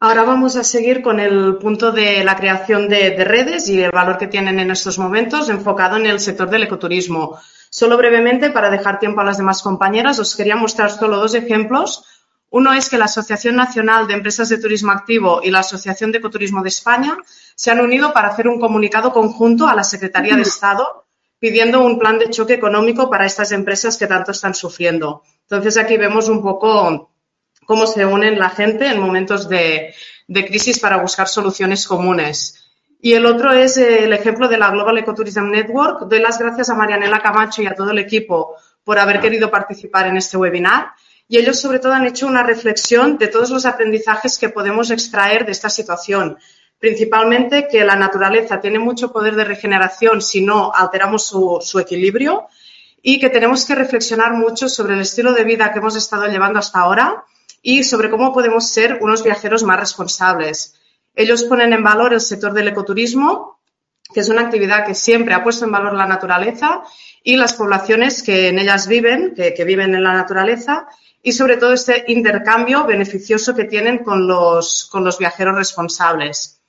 [0.00, 4.18] Ahora vamos a seguir con el punto de la creación de, redes y el valor
[4.18, 7.38] que tienen en estos momentos, enfocado en el sector del ecoturismo.
[7.70, 12.04] Solo brevemente, para dejar tiempo a las demás compañeras, os quería mostrar solo dos ejemplos.
[12.50, 16.18] Uno es que la Asociación Nacional de Empresas de Turismo Activo y la Asociación de
[16.18, 17.16] Ecoturismo de España
[17.54, 21.04] se han unido para hacer un comunicado conjunto a la Secretaría de Estado
[21.44, 25.22] pidiendo un plan de choque económico para estas empresas que tanto están sufriendo.
[25.42, 27.10] Entonces, aquí vemos un poco
[27.66, 29.94] cómo se unen la gente en momentos de,
[30.26, 32.64] crisis para buscar soluciones comunes.
[32.98, 36.08] Y el otro es el ejemplo de la Global Ecotourism Network.
[36.08, 40.06] Doy las gracias a Marianela Camacho y a todo el equipo por haber querido participar
[40.06, 40.92] en este webinar.
[41.28, 45.44] Y ellos, sobre todo, han hecho una reflexión de todos los aprendizajes que podemos extraer
[45.44, 46.38] de esta situación
[46.84, 52.46] principalmente que la naturaleza tiene mucho poder de regeneración si no alteramos su, equilibrio
[53.00, 56.58] y que tenemos que reflexionar mucho sobre el estilo de vida que hemos estado llevando
[56.58, 57.24] hasta ahora
[57.62, 60.74] y sobre cómo podemos ser unos viajeros más responsables.
[61.14, 63.60] Ellos ponen en valor el sector del ecoturismo,
[64.12, 66.82] que es una actividad que siempre ha puesto en valor la naturaleza
[67.22, 70.86] y las poblaciones que en ellas viven, que, viven en la naturaleza,
[71.22, 76.60] y sobre todo este intercambio beneficioso que tienen con los viajeros responsables.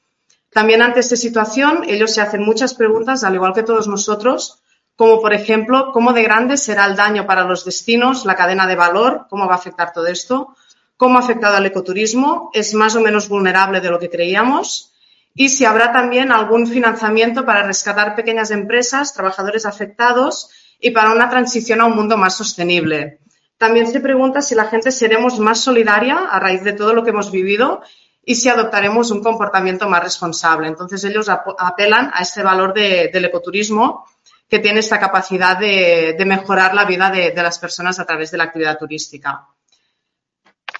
[0.55, 4.63] También ante esta situación, ellos se hacen muchas preguntas, al igual que todos nosotros,
[4.95, 8.77] como por ejemplo, cómo de grande será el daño para los destinos, la cadena de
[8.77, 10.55] valor, cómo va a afectar todo esto,
[10.95, 14.93] cómo ha afectado al ecoturismo, es más o menos vulnerable de lo que creíamos.
[15.33, 21.29] Y si habrá también algún financiamiento para rescatar pequeñas empresas, trabajadores afectados y para una
[21.29, 23.19] transición a un mundo más sostenible.
[23.57, 27.09] También se pregunta si la gente seremos más solidaria a raíz de todo lo que
[27.09, 27.81] hemos vivido
[28.25, 30.67] y si adoptaremos un comportamiento más responsable.
[30.67, 34.05] Entonces, ellos apelan a este valor del ecoturismo
[34.49, 38.45] que tiene esta capacidad de, mejorar la vida de, las personas a través de la
[38.45, 39.47] actividad turística.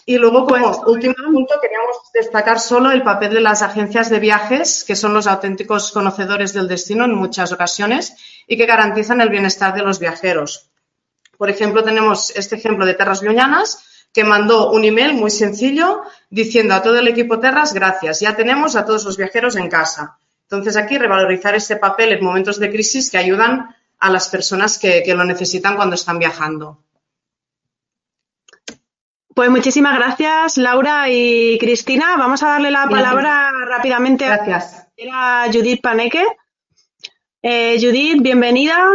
[0.08, 4.20] Y luego, como pues, último punto, queríamos destacar solo el papel de las agencias de
[4.20, 8.16] viajes, que son los auténticos conocedores del destino en muchas ocasiones
[8.48, 10.70] y que garantizan el bienestar de los viajeros.
[11.38, 13.84] Por ejemplo, tenemos este ejemplo de Terras Lloñanas,
[14.16, 18.78] que mandó un email muy sencillo diciendo a todo el equipo Terras, gracias, ya tenemos
[18.78, 20.18] a todos los viajeros en casa.
[20.44, 25.04] Entonces, aquí revalorizar este papel en momentos de crisis que ayudan a las personas que,
[25.14, 26.82] lo necesitan cuando están viajando.
[29.34, 32.16] Pues muchísimas gracias, Laura y Cristina.
[32.18, 36.24] Vamos a darle la palabra rápidamente a Judith Paneque.
[37.42, 38.88] Eh, Judith, bienvenida.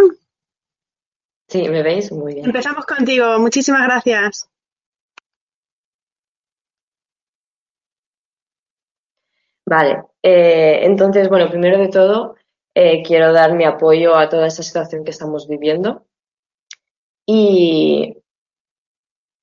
[1.46, 2.10] Sí, ¿me veis?
[2.10, 2.46] Muy bien.
[2.46, 3.38] Empezamos contigo.
[3.38, 4.49] Muchísimas gracias.
[9.70, 12.34] Vale, eh, entonces, bueno, primero de todo,
[12.74, 16.06] eh, quiero dar mi apoyo a toda esta situación que estamos viviendo.
[17.24, 18.16] Y,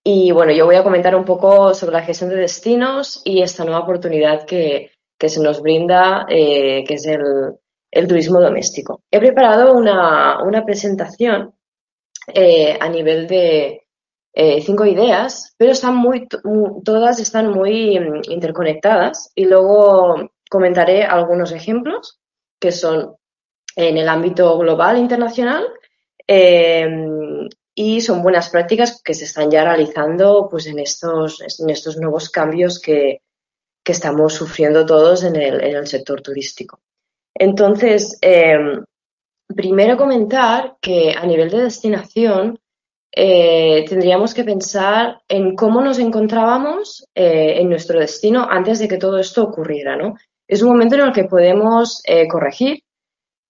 [0.03, 3.63] y bueno, yo voy a comentar un poco sobre la gestión de destinos y esta
[3.63, 7.57] nueva oportunidad que, se nos brinda, eh, que es el,
[8.05, 9.03] turismo doméstico.
[9.09, 11.53] He preparado una, una presentación
[12.35, 13.86] a nivel de,
[14.39, 16.27] eh, cinco ideas, pero están muy,
[16.85, 22.19] todas están muy mm, interconectadas y luego comentaré algunos ejemplos
[22.59, 23.15] que son
[23.75, 25.65] en el ámbito global internacional
[26.27, 31.97] em, y son buenas prácticas que se están ya realizando pues, en, estos, en estos
[31.97, 33.21] nuevos cambios que,
[33.83, 36.81] estamos sufriendo todos en el, en el sector turístico.
[37.33, 38.83] Entonces, em,
[39.55, 42.59] primero comentar que a nivel de destinación,
[43.11, 48.97] eh, tendríamos que pensar en cómo nos encontrábamos eh, en nuestro destino antes de que
[48.97, 50.15] todo esto ocurriera, ¿no?
[50.47, 52.83] Es un momento en el que podemos eh, corregir,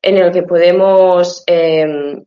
[0.01, 2.23] en el que podemos em,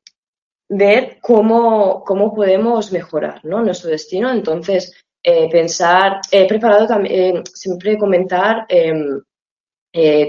[0.69, 3.63] ver cómo, cómo, podemos mejorar ¿no?
[3.63, 4.31] nuestro destino.
[4.31, 4.93] Entonces,
[5.23, 9.21] pensar, he preparado también, siempre comentar em,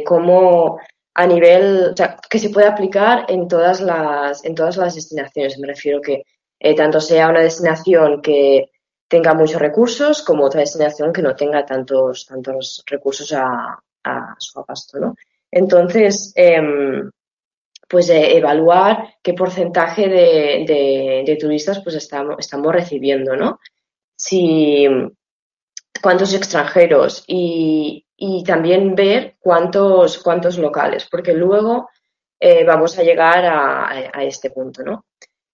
[0.05, 0.80] cómo
[1.13, 1.93] a nivel,
[2.30, 5.59] que se puede aplicar en todas las, en todas las destinaciones.
[5.59, 6.23] Me refiero que
[6.64, 8.70] eh, tanto sea una destinación que
[9.07, 13.82] tenga muchos recursos como otra destinación que no tenga tantos, tantos recursos a,
[14.38, 15.16] su abasto, ¿no?
[15.51, 17.09] Entonces, em,
[17.89, 23.59] pues eh, evaluar qué porcentaje de, turistas pues estamos, estamos recibiendo, ¿no?
[24.16, 24.88] Si,
[26.01, 28.05] cuántos extranjeros y,
[28.45, 31.89] también ver cuántos, cuántos locales, porque luego
[32.39, 35.05] eh, vamos a llegar a, este punto, ¿no?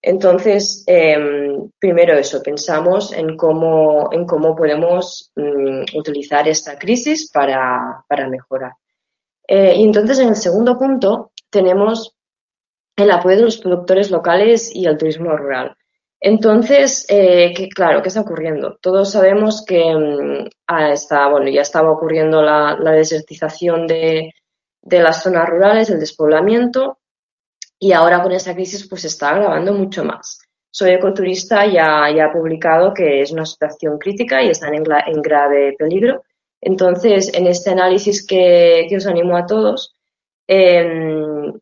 [0.02, 8.04] Entonces, em, primero eso, pensamos en cómo, en cómo podemos mm, utilizar esta crisis para,
[8.30, 8.74] mejorar.
[9.48, 12.16] Eh, y entonces, en el segundo punto, tenemos
[12.96, 15.76] el apoyo de los productores locales y el turismo rural.
[16.20, 18.78] Entonces, eh, claro, ¿qué está ocurriendo?
[18.82, 20.48] Todos sabemos que mm,
[20.92, 24.34] está, bueno, ya estaba ocurriendo la, desertización de,
[24.82, 26.98] las zonas rurales, el despoblamiento,
[27.80, 30.40] y ahora con esta crisis pues se está agravando mucho más.
[30.72, 36.24] Soy ecoturista ya ha publicado que es una situación crítica y están en, grave peligro.
[36.62, 39.96] Entonces, en este análisis que, os animo a todos,
[40.48, 41.54] em,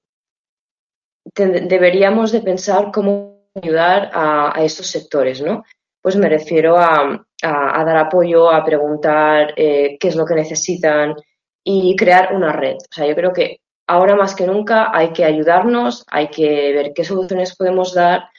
[1.33, 5.63] deberíamos de pensar cómo ayudar a, estos sectores, ¿no?
[6.01, 11.15] Pues me refiero a, dar apoyo, a preguntar eh, qué es lo que necesitan
[11.63, 12.75] y crear una red.
[12.75, 16.93] O sea, yo creo que ahora más que nunca hay que ayudarnos, hay que ver
[16.93, 18.29] qué soluciones podemos dar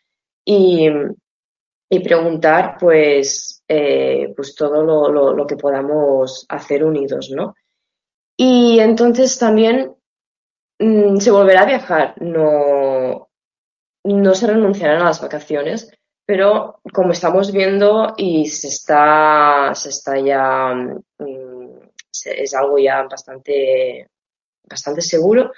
[0.45, 0.89] y,
[2.05, 7.55] preguntar, pues, eh, pues todo lo, que podamos hacer unidos, ¿no?
[8.37, 9.95] Y entonces también
[10.79, 13.29] mm, se volverá a viajar, no,
[14.05, 15.91] no se renunciarán a las vacaciones,
[16.27, 21.81] pero como estamos viendo y se está, se está ya, mm,
[22.25, 24.09] es algo ya bastante,
[24.67, 25.53] bastante seguro,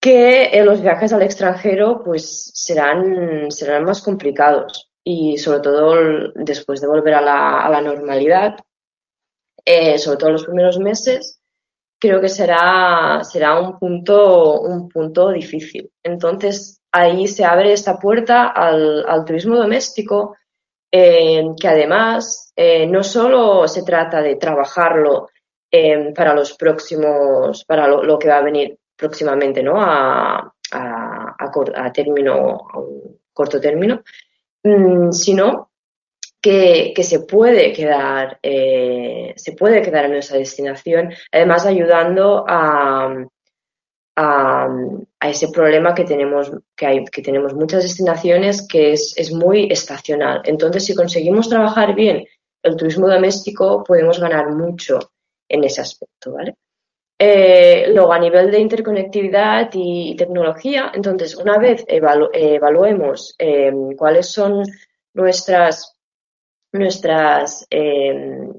[0.00, 5.94] que eh, los viajes al extranjero pues serán, serán más complicados y sobre todo
[6.34, 8.56] después de volver a la, normalidad,
[9.64, 11.40] eh, sobre todo los primeros meses,
[11.98, 15.90] creo que será, será un, punto, un punto difícil.
[16.02, 20.36] Entonces, ahí se abre esta puerta al, turismo doméstico,
[20.92, 25.28] eh, que además eh, no solo se trata de trabajarlo
[25.70, 29.80] eh, para los próximos, para lo, que va a venir próximamente, ¿no?
[29.80, 34.02] A, a, término, a un corto término,
[34.62, 35.70] mm, sino
[36.40, 43.26] que, que, se puede quedar, se puede quedar en nuestra destinación, además ayudando a,
[44.18, 49.68] a, ese problema que tenemos, que, hay, que tenemos muchas destinaciones que es, es, muy
[49.70, 50.42] estacional.
[50.44, 52.26] Entonces, si conseguimos trabajar bien
[52.62, 54.98] el turismo doméstico, podemos ganar mucho
[55.48, 56.56] en ese aspecto, ¿vale?
[57.20, 64.62] Eh, luego, a nivel de interconectividad y, tecnología, entonces, una vez evaluemos eh, cuáles son
[65.14, 65.96] nuestras,
[66.72, 68.52] nuestras eh,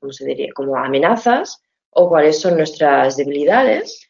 [0.00, 0.52] ¿cómo se diría?
[0.54, 4.08] Como amenazas o cuáles son nuestras debilidades,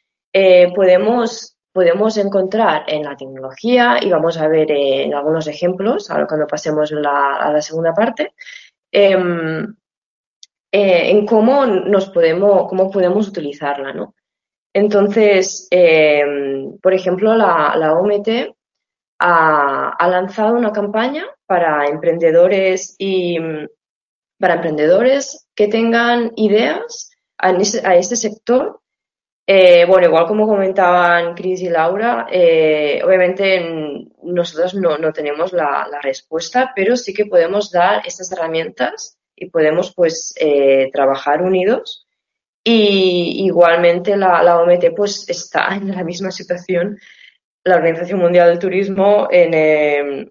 [0.75, 6.47] podemos, podemos encontrar en la tecnología, y vamos a ver en algunos ejemplos, ahora cuando
[6.47, 8.35] pasemos a la segunda parte,
[8.91, 9.75] em,
[10.77, 14.17] eh, en cómo nos podemos, cómo podemos utilizarla, ¿no?
[14.73, 18.57] Entonces, em, por ejemplo, la, la OMT
[19.21, 23.39] ha, lanzado una campaña para emprendedores y
[24.41, 28.81] para emprendedores que tengan ideas a, este sector
[29.47, 36.73] eh, bueno, igual como comentaban Cris y Laura, eh, obviamente nosotros no, tenemos la, respuesta,
[36.75, 42.07] pero sí que podemos dar estas herramientas y podemos pues eh, trabajar unidos.
[42.63, 46.99] Y igualmente la, la, OMT pues está en la misma situación,
[47.65, 50.31] la Organización Mundial del Turismo, en, em,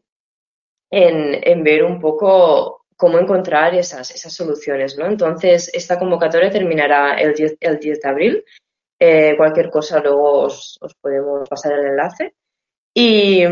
[0.92, 4.98] en, ver un poco cómo encontrar esas, esas soluciones.
[4.98, 5.06] ¿no?
[5.08, 8.44] Entonces, esta convocatoria terminará el 10, el 10 de abril
[9.06, 12.36] eh, cualquier cosa luego os, podemos pasar el enlace.
[12.94, 13.44] Y,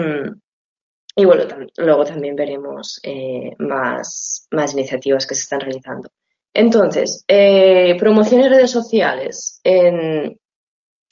[1.15, 1.43] bueno,
[1.77, 6.09] luego también veremos eh, más, más iniciativas que se están realizando.
[6.53, 9.59] Entonces, eh, promoción en redes sociales.
[9.63, 10.39] En,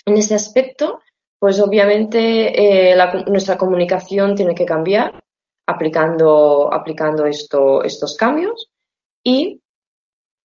[0.06, 1.02] en este aspecto,
[1.38, 2.96] pues obviamente
[3.28, 5.24] nuestra comunicación tiene que cambiar
[5.68, 8.70] aplicando, aplicando esto, estos cambios
[9.24, 9.62] y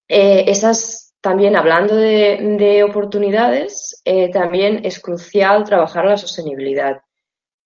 [0.06, 7.00] esas también hablando de, oportunidades, eh, también es crucial trabajar la sostenibilidad.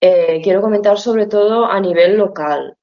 [0.01, 2.77] Eh, quiero comentar sobre todo a nivel local.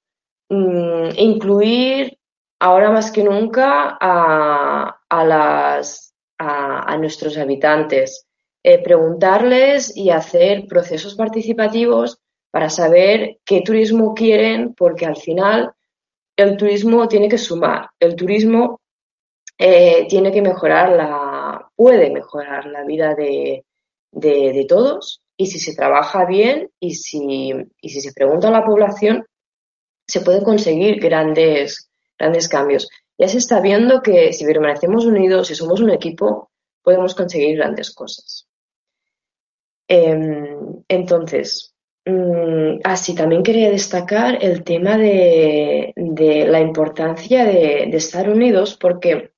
[0.49, 2.17] Mm, incluir
[2.59, 4.91] ahora más que nunca a,
[6.99, 8.25] nuestros habitantes.
[8.63, 15.73] Eh, preguntarles y hacer procesos participativos para saber qué turismo quieren, porque al final
[16.35, 17.89] el turismo tiene que sumar.
[17.99, 18.81] El turismo
[19.57, 23.65] eh, tiene que mejorar la, puede mejorar la vida de,
[24.67, 29.25] todos y si se trabaja bien y si, y si se pregunta a la población,
[30.07, 32.87] se pueden conseguir grandes, grandes cambios.
[33.17, 36.51] ya se está viendo que si permanecemos unidos, si somos un equipo,
[36.83, 38.47] podemos conseguir grandes cosas.
[39.87, 41.73] Em, entonces,
[42.05, 49.31] mm, así también quería destacar el tema de, la importancia de, estar unidos porque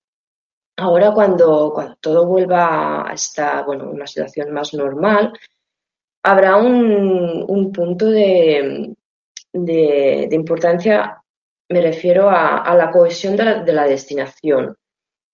[0.77, 5.33] ahora cuando, cuando todo vuelva a estar, bueno, una situación más normal,
[6.27, 8.93] habrá un, punto de,
[10.31, 11.23] importancia,
[11.69, 14.75] me refiero a, la cohesión de la, destinación.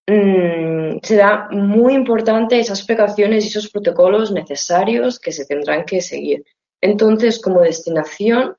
[0.08, 6.44] Mm, será muy importante esas precauciones y esos protocolos necesarios que se tendrán que seguir.
[6.80, 8.56] Entonces, como destinación,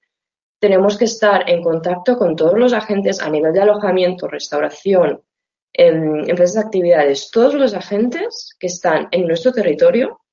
[0.59, 5.23] tenemos que estar en contacto con todos los agentes a nivel de alojamiento, restauración,
[5.73, 10.24] em, empresas de actividades, todos los agentes que están en nuestro territorio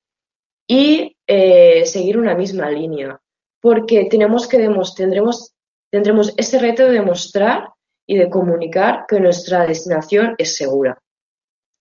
[0.66, 3.20] y eh, seguir una misma línea,
[3.60, 4.58] porque tenemos que
[4.96, 5.54] tendremos,
[5.90, 7.68] tendremos ese reto de demostrar
[8.06, 10.98] y de comunicar que nuestra destinación es segura.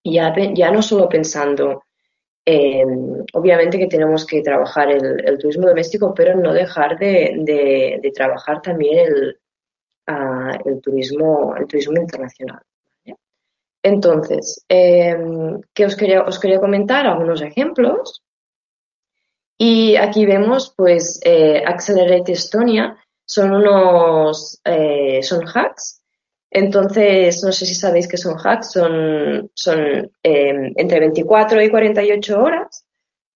[0.03, 1.83] Ya, ya no solo pensando,
[3.33, 9.39] obviamente que tenemos que trabajar el, turismo doméstico, pero no dejar de, trabajar también el,
[10.07, 12.61] ah, el, turismo, el turismo internacional.
[13.83, 17.07] Entonces, em, ¿qué os quería, os quería comentar?
[17.07, 18.20] Algunos ejemplos.
[19.63, 26.01] Y aquí vemos, pues, eh, Accelerate Estonia son unos, eh, son hacks.
[26.49, 32.41] Entonces, no sé si sabéis que son hacks, son, son em, entre 24 y 48
[32.41, 32.87] horas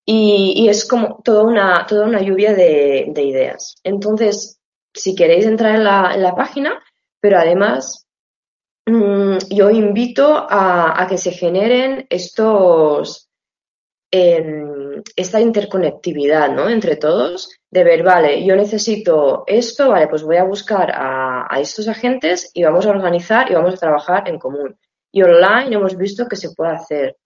[0.04, 3.76] y, es como toda una, toda una lluvia de, ideas.
[3.84, 4.60] Entonces,
[4.96, 6.82] si queréis entrar en la, página,
[7.20, 8.08] pero además
[8.88, 13.30] mm, yo invito a, que se generen estos,
[14.10, 14.85] em,
[15.16, 16.70] esta interconectividad ¿no?
[16.70, 21.88] entre todos, de ver, vale, yo necesito esto, vale, pues voy a buscar a, estos
[21.88, 24.78] agentes y vamos a organizar y vamos a trabajar en común.
[25.12, 27.18] Y online hemos visto que se puede hacer.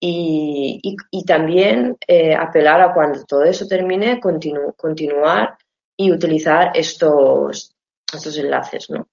[0.00, 0.96] Y,
[1.26, 5.56] también eh, apelar a cuando todo eso termine, continuar
[5.96, 7.74] y utilizar estos,
[8.12, 8.88] estos enlaces.
[8.90, 9.08] ¿no?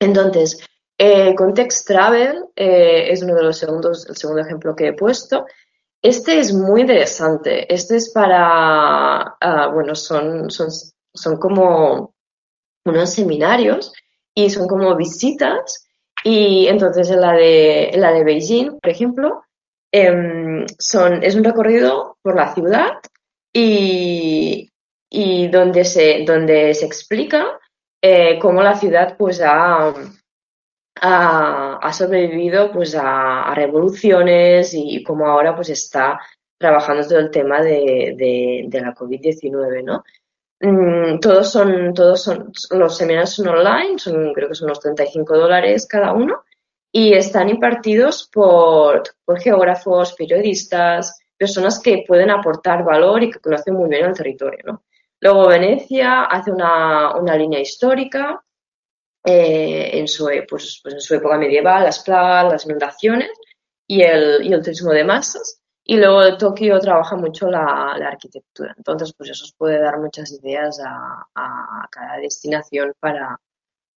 [0.00, 0.60] Entonces,
[1.02, 5.46] eh, Context Travel eh, es uno de los segundos, el segundo ejemplo que he puesto.
[6.02, 7.72] Este es muy interesante.
[7.72, 10.68] Este es para, ah, bueno, son, son,
[11.12, 12.14] son como
[12.86, 13.92] unos seminarios
[14.34, 15.86] y son como visitas.
[16.24, 19.42] Y entonces en la de, la de Beijing, por ejemplo,
[19.92, 22.98] em, son, es un recorrido por la ciudad
[23.52, 24.70] y,
[25.10, 27.58] y donde, se, donde se explica
[28.02, 29.92] eh, cómo la ciudad pues ha,
[31.00, 36.20] ha, sobrevivido pues a, revoluciones y como ahora pues está
[36.58, 40.04] trabajando todo el tema de, la COVID-19, ¿no?
[40.60, 45.38] Mm, todos son, todos son, los seminarios son online, son, creo que son unos 35
[45.38, 46.44] dólares cada uno
[46.92, 53.74] y están impartidos por, por geógrafos, periodistas, personas que pueden aportar valor y que conocen
[53.74, 54.82] muy bien el territorio, ¿no?
[55.20, 58.42] Luego Venecia hace una, una línea histórica
[59.24, 63.30] eh, en, su, pues, pues, en su época medieval, las plagas, las inundaciones
[63.86, 65.60] y el, y el turismo de masas.
[65.84, 68.74] Y luego Tokio trabaja mucho la, la, arquitectura.
[68.76, 73.40] Entonces, pues eso os puede dar muchas ideas a, a cada destinación para,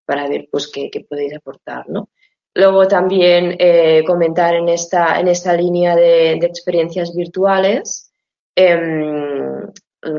[0.06, 2.10] para ver pues qué, qué podéis aportar, ¿no?
[2.56, 8.12] Luego también eh, comentar en esta, en esta línea de, experiencias virtuales
[8.56, 8.78] eh,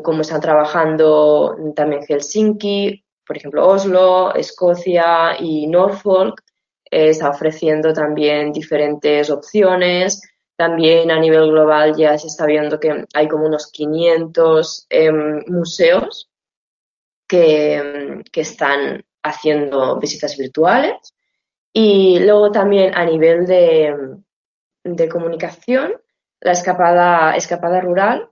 [0.03, 6.43] cómo están trabajando también Helsinki, por ejemplo, Oslo, Escocia y Norfolk
[6.91, 10.21] eh, está ofreciendo también diferentes opciones.
[10.57, 16.31] También a nivel global ya se está viendo que hay como unos 500 em, museos
[17.27, 21.15] que, que, están haciendo visitas virtuales.
[21.73, 23.95] Y luego también a nivel de,
[24.85, 26.01] de comunicación,
[26.41, 28.31] la escapada, escapada rural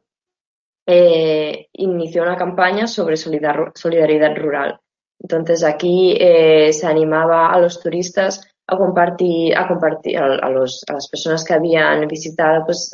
[0.87, 4.81] eh, inició una campaña sobre solidaridad rural.
[5.19, 12.07] Entonces aquí eh, se animaba a los turistas a compartir, a las personas que habían
[12.09, 12.93] visitado pues,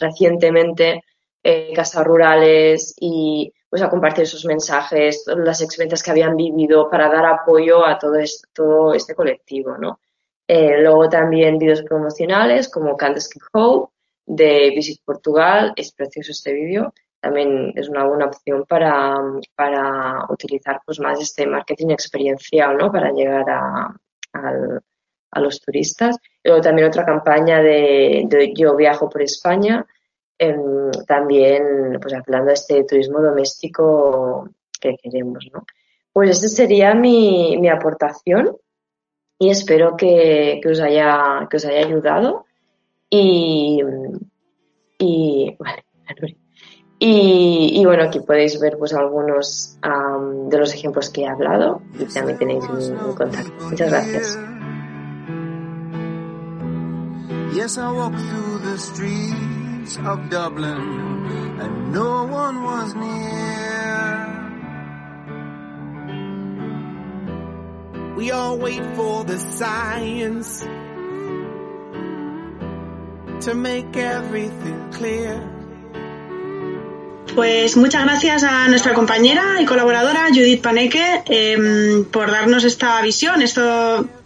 [0.00, 1.02] recientemente
[1.42, 7.08] eh, casas rurales y pues a compartir sus mensajes, las experiencias que habían vivido para
[7.08, 8.16] dar apoyo a todo,
[8.92, 9.76] este, colectivo,
[10.48, 13.18] luego también vídeos promocionales como Can't
[13.52, 13.92] Hope
[14.26, 16.92] de Visit Portugal, es precioso este vídeo
[17.24, 19.16] también es una buena opción para,
[19.56, 22.92] para utilizar pues, más este marketing experiencial ¿no?
[22.92, 23.96] para llegar a,
[24.34, 26.18] a, los turistas.
[26.44, 29.86] Luego también otra campaña de, Yo viajo por España,
[30.38, 35.48] em, también pues hablando de este turismo doméstico que queremos.
[35.50, 35.64] ¿no?
[36.12, 38.54] Pues esa sería mi, mi aportación
[39.38, 42.44] y espero que, os, haya, que os haya ayudado.
[43.08, 43.82] Y,
[44.98, 45.84] y, vale,
[47.06, 52.06] y, y, bueno, aquí podéis ver pues algunos de los ejemplos que he hablado y
[52.06, 53.52] también tenéis mi, mi contacto.
[53.68, 54.38] Muchas gracias.
[57.54, 63.44] Yes, I walked through the streets of Dublin and no one was near.
[68.16, 70.64] We all wait for the science
[73.44, 75.53] to make everything clear.
[77.34, 83.42] Pues muchas gracias a nuestra compañera y colaboradora Judith Paneque em, por darnos esta visión,
[83.42, 83.60] este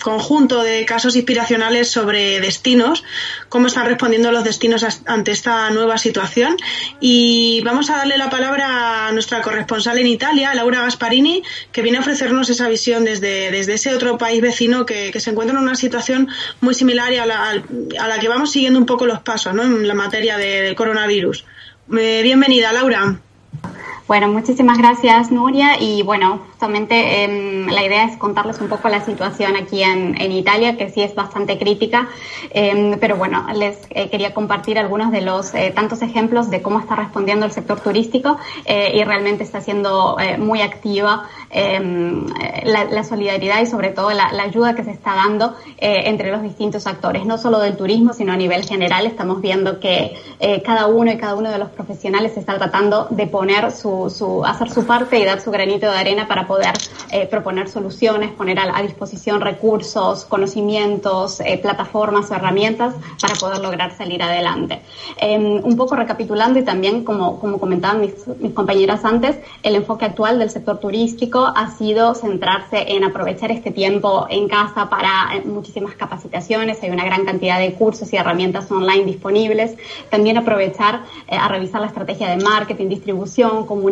[0.03, 3.05] conjunto de casos inspiracionales sobre destinos,
[3.49, 6.59] cómo están respondiendo los destinos ante esta nueva situación.
[7.01, 11.43] Y vamos a darle la palabra a nuestra corresponsal en Italia, Laura Gasparini,
[11.73, 15.57] que viene a ofrecernos esa visión desde, desde ese otro país vecino que, se encuentra
[15.57, 16.29] en una situación
[16.61, 17.63] muy similar a la,
[18.01, 19.63] a la que vamos siguiendo un poco los pasos ¿no?
[19.63, 21.45] en la materia del coronavirus.
[21.91, 23.19] Eh, bienvenida, Laura.
[24.09, 25.79] Bueno, muchísimas gracias, Nuria.
[25.79, 30.79] Y bueno, justamente em, la idea es contarles un poco la situación aquí en, Italia,
[30.79, 32.09] que sí es bastante crítica.
[32.49, 36.81] Em, pero bueno, les eh, quería compartir algunos de los eh, tantos ejemplos de cómo
[36.81, 42.27] está respondiendo el sector turístico y realmente está siendo muy activa em,
[42.65, 46.87] la, solidaridad y sobre todo la, la ayuda que se está dando entre los distintos
[46.87, 49.07] actores, no solo del turismo, sino a nivel general.
[49.07, 50.17] Estamos viendo que
[50.65, 54.71] cada uno y cada uno de los profesionales está tratando de poner su su, hacer
[54.71, 56.73] su parte y dar su granito de arena para poder
[57.11, 63.97] eh, proponer soluciones, poner a, disposición recursos, conocimientos, eh, plataformas o herramientas para poder lograr
[63.97, 64.81] salir adelante.
[65.17, 70.05] Em, un poco recapitulando y también, como, como comentaban mis, mis compañeras antes, el enfoque
[70.05, 75.43] actual del sector turístico ha sido centrarse en aprovechar este tiempo en casa para eh,
[75.45, 79.77] muchísimas capacitaciones, hay una gran cantidad de cursos y herramientas online disponibles.
[80.11, 83.88] También aprovechar a revisar la estrategia de marketing, distribución, comunicación,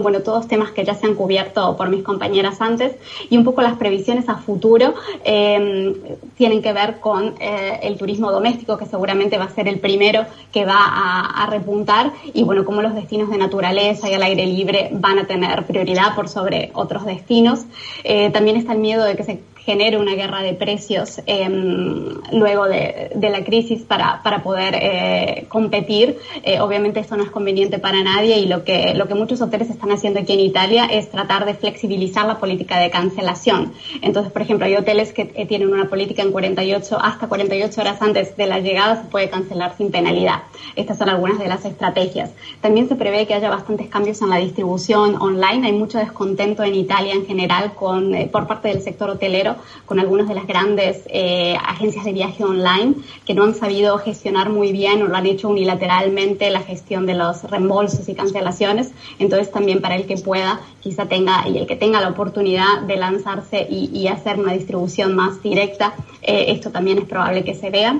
[0.00, 2.96] bueno, todos temas que ya se han cubierto por mis compañeras antes
[3.28, 5.94] y un poco las previsiones a futuro em,
[6.36, 10.26] tienen que ver con eh, el turismo doméstico, que seguramente va a ser el primero
[10.52, 14.90] que va a, repuntar y bueno, como los destinos de naturaleza y al aire libre
[14.92, 17.64] van a tener prioridad por sobre otros destinos.
[18.04, 22.66] Eh, también está el miedo de que se genere una guerra de precios em, luego
[22.66, 26.18] de, la crisis para, para poder eh, competir.
[26.42, 29.70] Eh, obviamente esto no es conveniente para nadie y lo que, lo que muchos hoteles
[29.70, 33.72] están haciendo aquí en Italia es tratar de flexibilizar la política de cancelación.
[34.02, 38.02] Entonces, por ejemplo, hay hoteles que eh, tienen una política en 48, hasta 48 horas
[38.02, 40.42] antes de la llegada se puede cancelar sin penalidad.
[40.74, 42.30] Estas son algunas de las estrategias.
[42.60, 45.68] También se prevé que haya bastantes cambios en la distribución online.
[45.68, 49.51] Hay mucho descontento en Italia en general con, por parte del sector hotelero
[49.86, 52.94] con algunas de las grandes eh, agencias de viaje online
[53.26, 57.14] que no han sabido gestionar muy bien o lo han hecho unilateralmente la gestión de
[57.14, 58.92] los reembolsos y cancelaciones.
[59.18, 62.96] Entonces también para el que pueda, quizá tenga y el que tenga la oportunidad de
[62.96, 67.98] lanzarse y, hacer una distribución más directa, eh, esto también es probable que se vea.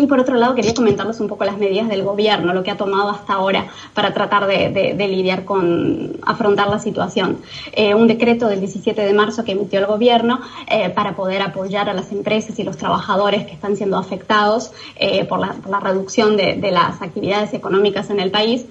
[0.00, 2.76] Y por otro lado, quería comentarles un poco las medidas del gobierno, lo que ha
[2.76, 7.38] tomado hasta ahora para tratar de, lidiar con, afrontar la situación.
[7.72, 11.88] Eh, un decreto del 17 de marzo que emitió el gobierno eh, para poder apoyar
[11.88, 16.70] a las empresas y los trabajadores que están siendo afectados eh, por, la, reducción de,
[16.70, 18.66] las actividades económicas en el país,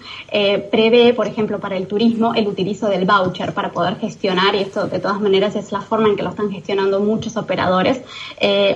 [0.72, 4.88] prevé, por ejemplo, para el turismo el utilizo del voucher para poder gestionar, y esto
[4.88, 8.02] de todas maneras es la forma en que lo están gestionando muchos operadores,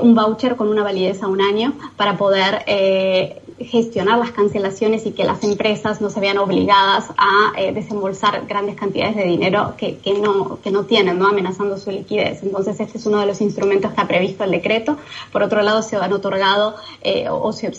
[0.01, 5.11] un voucher con una validez a un año para poder eh, gestionar las cancelaciones y
[5.11, 9.99] que las empresas no se vean obligadas a eh, desembolsar grandes cantidades de dinero que,
[10.21, 11.27] no, que no tienen, ¿no?
[11.27, 12.41] amenazando su liquidez.
[12.43, 14.97] Entonces, este es uno de los instrumentos que ha previsto el decreto.
[15.31, 17.71] Por otro lado, se han otorgado eh, o se,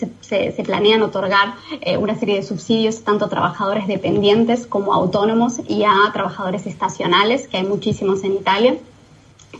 [0.63, 1.55] planean otorgar
[1.99, 7.57] una serie de subsidios tanto a trabajadores dependientes como autónomos y a trabajadores estacionales, que
[7.57, 8.77] hay muchísimos en Italia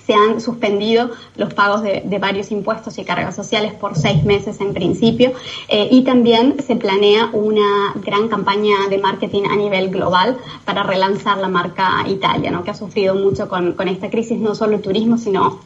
[0.05, 4.73] se han suspendido los pagos de, varios impuestos y cargas sociales por seis meses en
[4.73, 5.33] principio
[5.67, 11.37] eh, y también se planea una gran campaña de marketing a nivel global para relanzar
[11.37, 12.63] la marca Italia, ¿no?
[12.63, 15.59] que ha sufrido mucho con, esta crisis, no solo el turismo, sino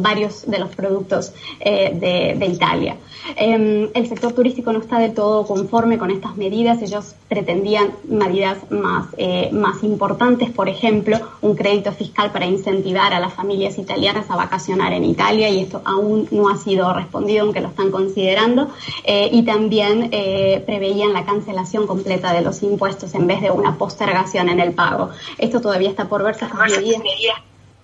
[0.00, 2.96] varios de los productos eh, de, Italia.
[3.36, 8.58] Em, el sector turístico no está del todo conforme con estas medidas, ellos pretendían medidas
[8.70, 14.30] más, eh, más importantes, por ejemplo, un crédito fiscal para incentivar a las familias italianas
[14.30, 18.70] a vacacionar en Italia y esto aún no ha sido respondido, aunque lo están considerando.
[19.04, 23.76] Eh, y también eh, preveían la cancelación completa de los impuestos en vez de una
[23.76, 25.10] postergación en el pago.
[25.38, 27.02] Esto todavía está por verse, medidas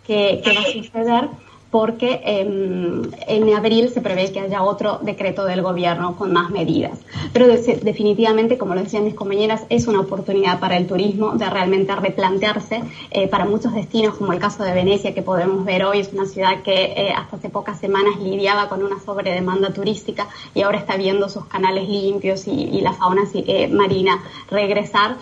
[0.07, 5.45] que, que va a suceder porque em, en abril se prevé que haya otro decreto
[5.45, 6.99] del gobierno con más medidas.
[7.33, 11.95] Pero definitivamente, como lo decían mis compañeras, es una oportunidad para el turismo de realmente
[11.95, 16.13] replantearse eh, para muchos destinos, como el caso de Venecia, que podemos ver hoy, es
[16.13, 20.79] una ciudad que eh, hasta hace pocas semanas lidiaba con una sobredemanda turística y ahora
[20.79, 25.17] está viendo sus canales limpios y, la fauna eh, marina regresar.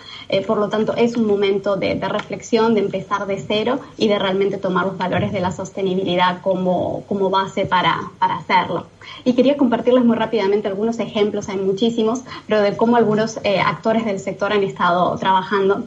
[0.47, 4.17] por lo tanto, es un momento de, de reflexión, de empezar de cero y de
[4.17, 8.87] realmente tomar los valores de la sostenibilidad como, como base para, para hacerlo.
[9.23, 14.05] Y quería compartirles muy rápidamente algunos ejemplos, hay muchísimos, pero de cómo algunos eh, actores
[14.05, 15.83] del sector han estado trabajando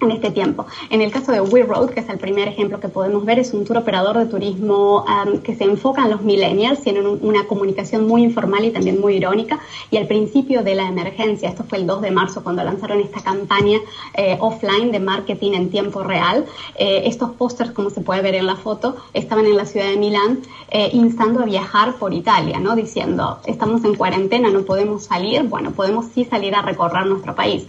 [0.00, 0.66] en este tiempo.
[0.90, 3.52] En el caso de We Road, que es el primer ejemplo que podemos ver, es
[3.52, 8.06] un tour operador de turismo um, que se enfoca en los millennials, tienen una comunicación
[8.06, 9.58] muy informal y también muy irónica.
[9.90, 13.20] Y al principio de la emergencia, esto fue el 2 de marzo cuando lanzaron esta
[13.20, 13.78] campaña
[14.14, 16.46] eh, offline de marketing en tiempo real,
[16.76, 19.96] eh, estos pósters, como se puede ver en la foto, estaban en la ciudad de
[19.96, 20.40] Milán
[20.70, 22.76] eh, instando a viajar por Italia, ¿no?
[22.76, 27.66] Diciendo, estamos en cuarentena, no podemos salir, bueno, podemos sí salir a recorrer nuestro país.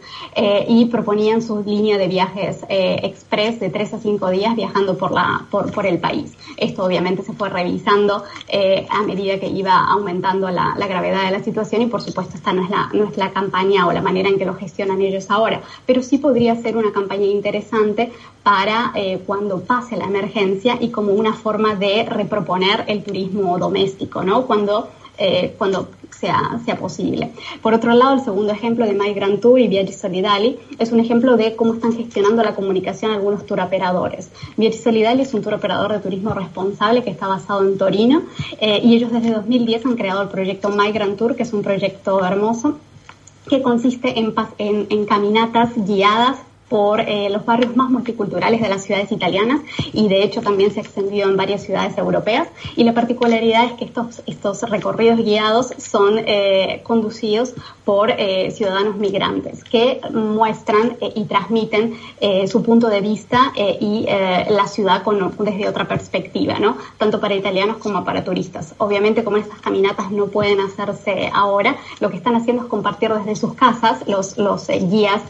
[0.67, 4.97] y proponían su línea de viaje viajes eh, express de tres a cinco días viajando
[4.97, 6.33] por, la, por, por el país.
[6.57, 11.41] Esto obviamente se fue revisando eh, a medida que iba aumentando la, gravedad de la
[11.41, 14.27] situación y por supuesto esta no es, la, no es la campaña o la manera
[14.27, 18.11] en que lo gestionan ellos ahora, pero sí podría ser una campaña interesante
[18.43, 24.23] para eh, cuando pase la emergencia y como una forma de reproponer el turismo doméstico,
[24.23, 24.45] ¿no?
[24.45, 24.89] Cuando
[25.57, 27.31] cuando sea, sea posible.
[27.61, 30.99] Por otro lado, el segundo ejemplo de My Grand Tour y Viaggi Solidali es un
[30.99, 34.31] ejemplo de cómo están gestionando la comunicación algunos tour operadores.
[34.57, 38.23] Viaggi Solidali es un tour operador de turismo responsable que está basado en Torino
[38.59, 41.61] eh, y ellos desde 2010 han creado el proyecto My Grand Tour, que es un
[41.61, 42.77] proyecto hermoso
[43.47, 46.37] que consiste en, en, en caminatas guiadas
[46.69, 49.61] por eh, los barrios más multiculturales de las ciudades italianas
[49.91, 52.47] y de hecho también se ha extendido en varias ciudades europeas.
[52.75, 57.53] Y la particularidad es que estos, estos recorridos guiados son eh, conducidos
[57.83, 61.95] por eh, ciudadanos migrantes que muestran y transmiten
[62.47, 66.77] su punto de vista y la ciudad con, desde otra perspectiva, ¿no?
[66.97, 68.75] tanto para italianos como para turistas.
[68.77, 73.35] Obviamente como estas caminatas no pueden hacerse ahora, lo que están haciendo es compartir desde
[73.35, 75.21] sus casas los, los guías,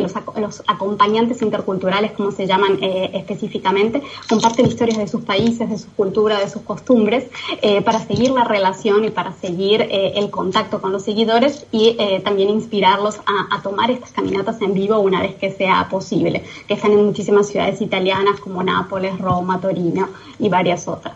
[0.00, 5.78] los, los acompañantes interculturales, como se llaman eh, específicamente, comparten historias de sus países, de
[5.78, 7.24] su cultura, de sus costumbres,
[7.62, 11.96] eh, para seguir la relación y para seguir eh, el contacto con los seguidores y
[12.22, 16.74] también inspirarlos a, a, tomar estas caminatas en vivo una vez que sea posible, que
[16.74, 20.08] están en muchísimas ciudades italianas como Nápoles, Roma, Torino
[20.38, 21.14] y varias otras.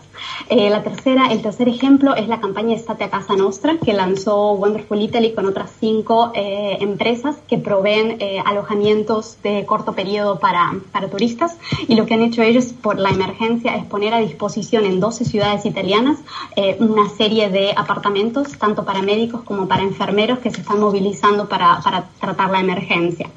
[0.49, 5.01] la tercera, el tercer ejemplo es la campaña Estate a Casa Nostra, que lanzó Wonderful
[5.01, 11.57] Italy con otras cinco empresas que proveen alojamientos de corto periodo para, para turistas
[11.87, 15.25] y lo que han hecho ellos por la emergencia es poner a disposición en 12
[15.25, 16.19] ciudades italianas
[16.55, 21.47] eh, una serie de apartamentos, tanto para médicos como para enfermeros que se están movilizando
[21.47, 23.29] para, para tratar la emergencia.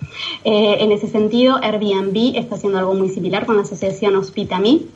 [0.45, 4.89] Eh, en ese sentido, Airbnb está haciendo algo muy similar con la asociación Hospitami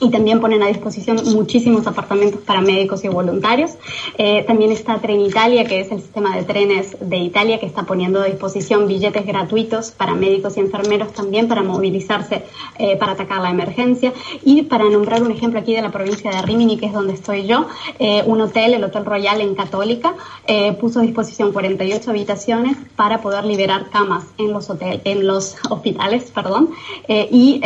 [0.00, 3.72] y también ponen a disposición muchísimos apartamentos para médicos y voluntarios.
[4.16, 8.20] Eh, también está Trenitalia, que es el sistema de trenes de Italia, que está poniendo
[8.20, 12.44] a disposición billetes gratuitos para médicos y enfermeros también para movilizarse
[12.78, 14.12] eh, para atacar la emergencia.
[14.44, 17.46] Y para nombrar un ejemplo aquí de la provincia de Rimini, que es donde estoy
[17.46, 17.66] yo,
[17.98, 20.14] eh, un hotel, el Hotel Royal en Católica,
[20.80, 26.30] puso a disposición 48 habitaciones para poder liberar camas en los hoteles, en los hospitales,
[26.30, 26.70] perdón,
[27.08, 27.60] y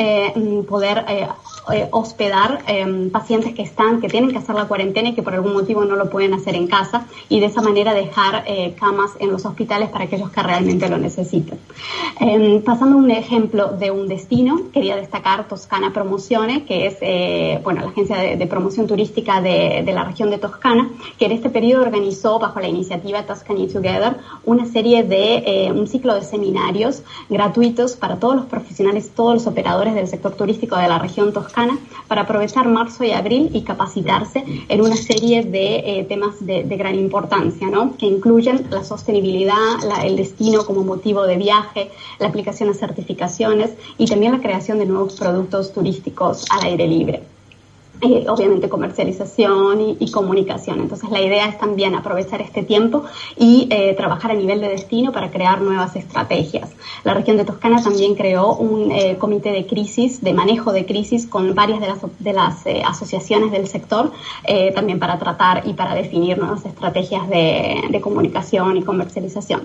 [1.71, 5.23] eh, hospedar dar em, pacientes que están, que tienen que hacer la cuarentena y que
[5.23, 8.75] por algún motivo no lo pueden hacer en casa y de esa manera dejar eh,
[8.81, 11.59] camas en los hospitales para aquellos que realmente lo necesiten.
[12.19, 17.61] Em, pasando a un ejemplo de un destino, quería destacar Toscana Promociones, que es eh,
[17.63, 21.51] bueno, la agencia de, promoción turística de, de, la región de Toscana, que en este
[21.51, 27.03] periodo organizó bajo la iniciativa Tuscany Together una serie de eh, un ciclo de seminarios
[27.29, 31.52] gratuitos para todos los profesionales, todos los operadores del sector turístico de la región toscana
[32.09, 36.95] para aprovechar marzo y abril y capacitarse en una serie de eh, temas de, gran
[36.97, 37.97] importancia, ¿no?
[37.97, 44.07] que incluyen la sostenibilidad, el destino como motivo de viaje, la aplicación de certificaciones y
[44.07, 47.23] también la creación de nuevos productos turísticos al aire libre
[48.03, 50.81] obviamente comercialización y, comunicación.
[50.81, 53.05] Entonces la idea es también aprovechar este tiempo
[53.37, 56.71] y eh, trabajar a nivel de destino para crear nuevas estrategias.
[57.05, 61.27] La región de Toscana también creó un eh, comité de crisis, de manejo de crisis
[61.27, 64.13] con varias de las, de las eh, asociaciones del sector,
[64.75, 69.63] también para tratar y para definir nuevas estrategias de comunicación y comercialización.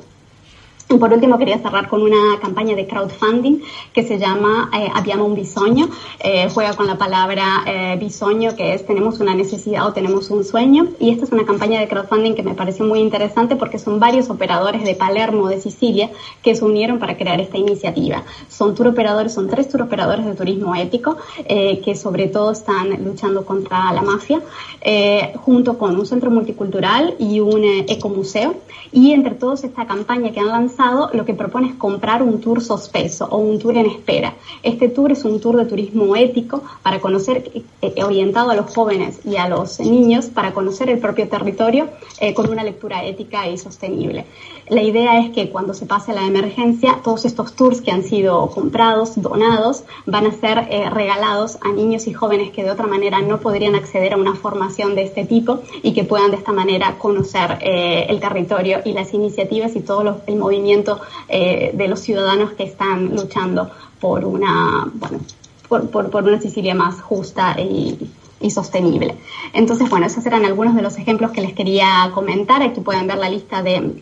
[0.87, 3.59] Por último, quería cerrar con una campaña de crowdfunding
[3.91, 5.89] que se llama eh, Abbiamo un bisogno.
[6.17, 10.45] Eh, juega con la palabra eh, bisogno, que es tenemos una necesidad o tenemos un
[10.45, 10.87] sueño.
[10.97, 14.29] Y esta es una campaña de crowdfunding que me pareció muy interesante porque son varios
[14.29, 16.09] operadores de Palermo, de Sicilia,
[16.41, 18.23] que se unieron para crear esta iniciativa.
[18.47, 23.03] Son tour operadores, son tres tour operadores de turismo ético eh, que sobre todo están
[23.03, 24.41] luchando contra la mafia,
[24.79, 28.55] eh, junto con un centro multicultural y un eh, ecomuseo.
[28.93, 30.76] Y entre todos esta campaña que han lanzado
[31.13, 34.35] lo que propone es comprar un tour sospeso o un tour en espera.
[34.61, 37.51] Este tour es un tour de turismo ético para conocer,
[37.81, 42.33] eh, orientado a los jóvenes y a los niños, para conocer el propio territorio eh,
[42.33, 44.25] con una lectura ética y sostenible.
[44.69, 48.47] La idea es que cuando se pase la emergencia, todos estos tours que han sido
[48.49, 53.21] comprados, donados, van a ser eh, regalados a niños y jóvenes que de otra manera
[53.21, 56.97] no podrían acceder a una formación de este tipo y que puedan de esta manera
[56.97, 62.63] conocer el territorio y las iniciativas y todo el movimiento eh, de los ciudadanos que
[62.63, 65.19] están luchando por una, bueno,
[65.67, 67.97] por, por, una Sicilia más justa y,
[68.39, 69.15] y sostenible.
[69.53, 72.61] Entonces, bueno, esos eran algunos de los ejemplos que les quería comentar.
[72.61, 74.01] Aquí pueden ver la lista de,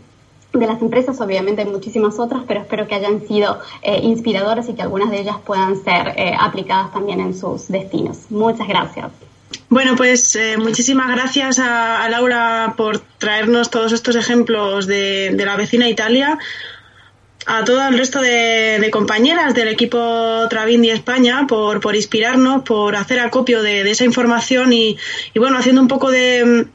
[0.60, 4.74] de las empresas, obviamente hay muchísimas otras, pero espero que hayan sido eh, inspiradoras y
[4.74, 8.18] que algunas de ellas puedan ser eh, aplicadas también en sus destinos.
[8.30, 9.12] Muchas gracias.
[9.70, 15.90] Bueno, pues eh, muchísimas gracias a, Laura por traernos todos estos ejemplos de, la vecina
[15.90, 16.38] Italia.
[17.48, 20.00] A todo el resto de, compañeras del equipo
[20.50, 24.98] Travindi España por, por inspirarnos, por hacer acopio de, esa información y,
[25.34, 26.68] y, bueno, haciendo un poco de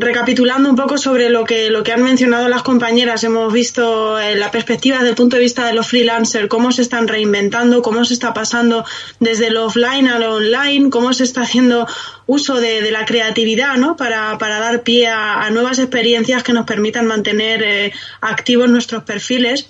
[0.00, 4.38] recapitulando un poco sobre lo que, lo que han mencionado las compañeras, hemos visto en
[4.38, 8.04] la perspectiva desde el punto de vista de los freelancers, cómo se están reinventando, cómo
[8.04, 8.84] se está pasando
[9.20, 11.86] desde lo offline a lo online, cómo se está haciendo
[12.26, 13.96] uso de, la creatividad ¿no?
[13.96, 19.66] para, dar pie a, nuevas experiencias que nos permitan mantener eh, activos nuestros perfiles.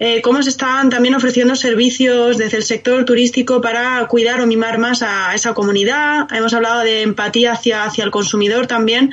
[0.00, 4.78] Eh, cómo se están también ofreciendo servicios desde el sector turístico para cuidar o mimar
[4.78, 6.28] más a esa comunidad.
[6.32, 9.10] Hemos hablado de empatía hacia, hacia el consumidor también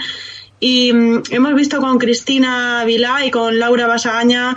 [0.66, 4.55] y mm, hemos visto con Cristina Vilá y con Laura Basagaña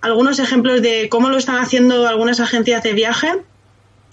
[0.00, 3.28] algunos ejemplos de cómo lo están haciendo algunas agencias de viaje.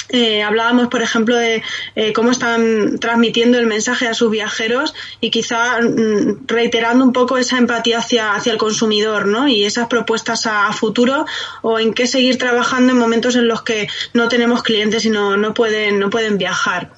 [0.09, 1.63] Eh, hablábamos, por ejemplo, de
[1.95, 7.37] eh, cómo están transmitiendo el mensaje a sus viajeros y quizá mm, reiterando un poco
[7.37, 9.47] esa empatía hacia, hacia el consumidor ¿no?
[9.47, 11.25] y esas propuestas a, futuro
[11.61, 15.37] o en qué seguir trabajando en momentos en los que no tenemos clientes y no,
[15.37, 16.91] no, pueden, no pueden viajar.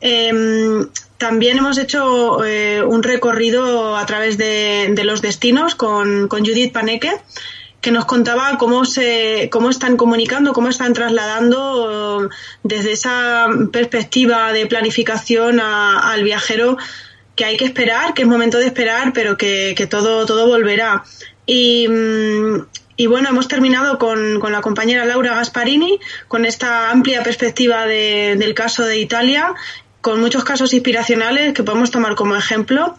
[0.00, 0.88] Em,
[1.24, 7.12] también hemos hecho eh, un recorrido a través de, los destinos con, Judith Paneque,
[7.80, 12.28] que nos contaba cómo se cómo están comunicando, cómo están trasladando
[12.62, 16.76] desde esa perspectiva de planificación al viajero
[17.36, 21.04] que hay que esperar, que es momento de esperar, pero que, todo, todo volverá.
[21.46, 25.98] Y, mm, bueno, hemos terminado con, la compañera Laura Gasparini,
[26.28, 29.54] con esta amplia perspectiva del caso de Italia
[30.04, 32.94] con muchos casos inspiracionales que podemos tomar como ejemplo.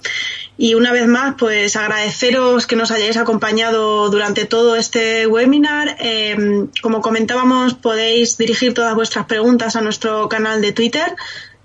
[0.57, 5.97] Y una vez más, pues agradeceros que nos hayáis acompañado durante todo este webinar.
[5.99, 11.15] Em, como comentábamos, podéis dirigir todas vuestras preguntas a nuestro canal de Twitter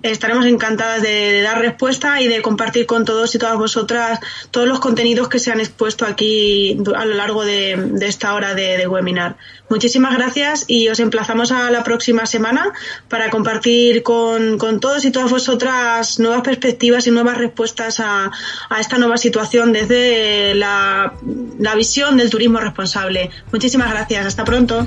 [0.03, 4.21] estaremos encantadas de, dar respuesta y de compartir con todos y todas vosotras
[4.51, 8.87] todos los contenidos que se han expuesto aquí a lo largo de, esta hora de,
[8.87, 9.37] webinar.
[9.69, 12.73] Muchísimas gracias y os emplazamos a la próxima semana
[13.09, 18.31] para compartir con, todos y todas vosotras nuevas perspectivas y nuevas respuestas a,
[18.79, 21.15] esta nueva situación desde la,
[21.59, 23.31] la visión del turismo responsable.
[23.53, 24.27] Muchísimas gracias.
[24.27, 24.87] Hasta pronto.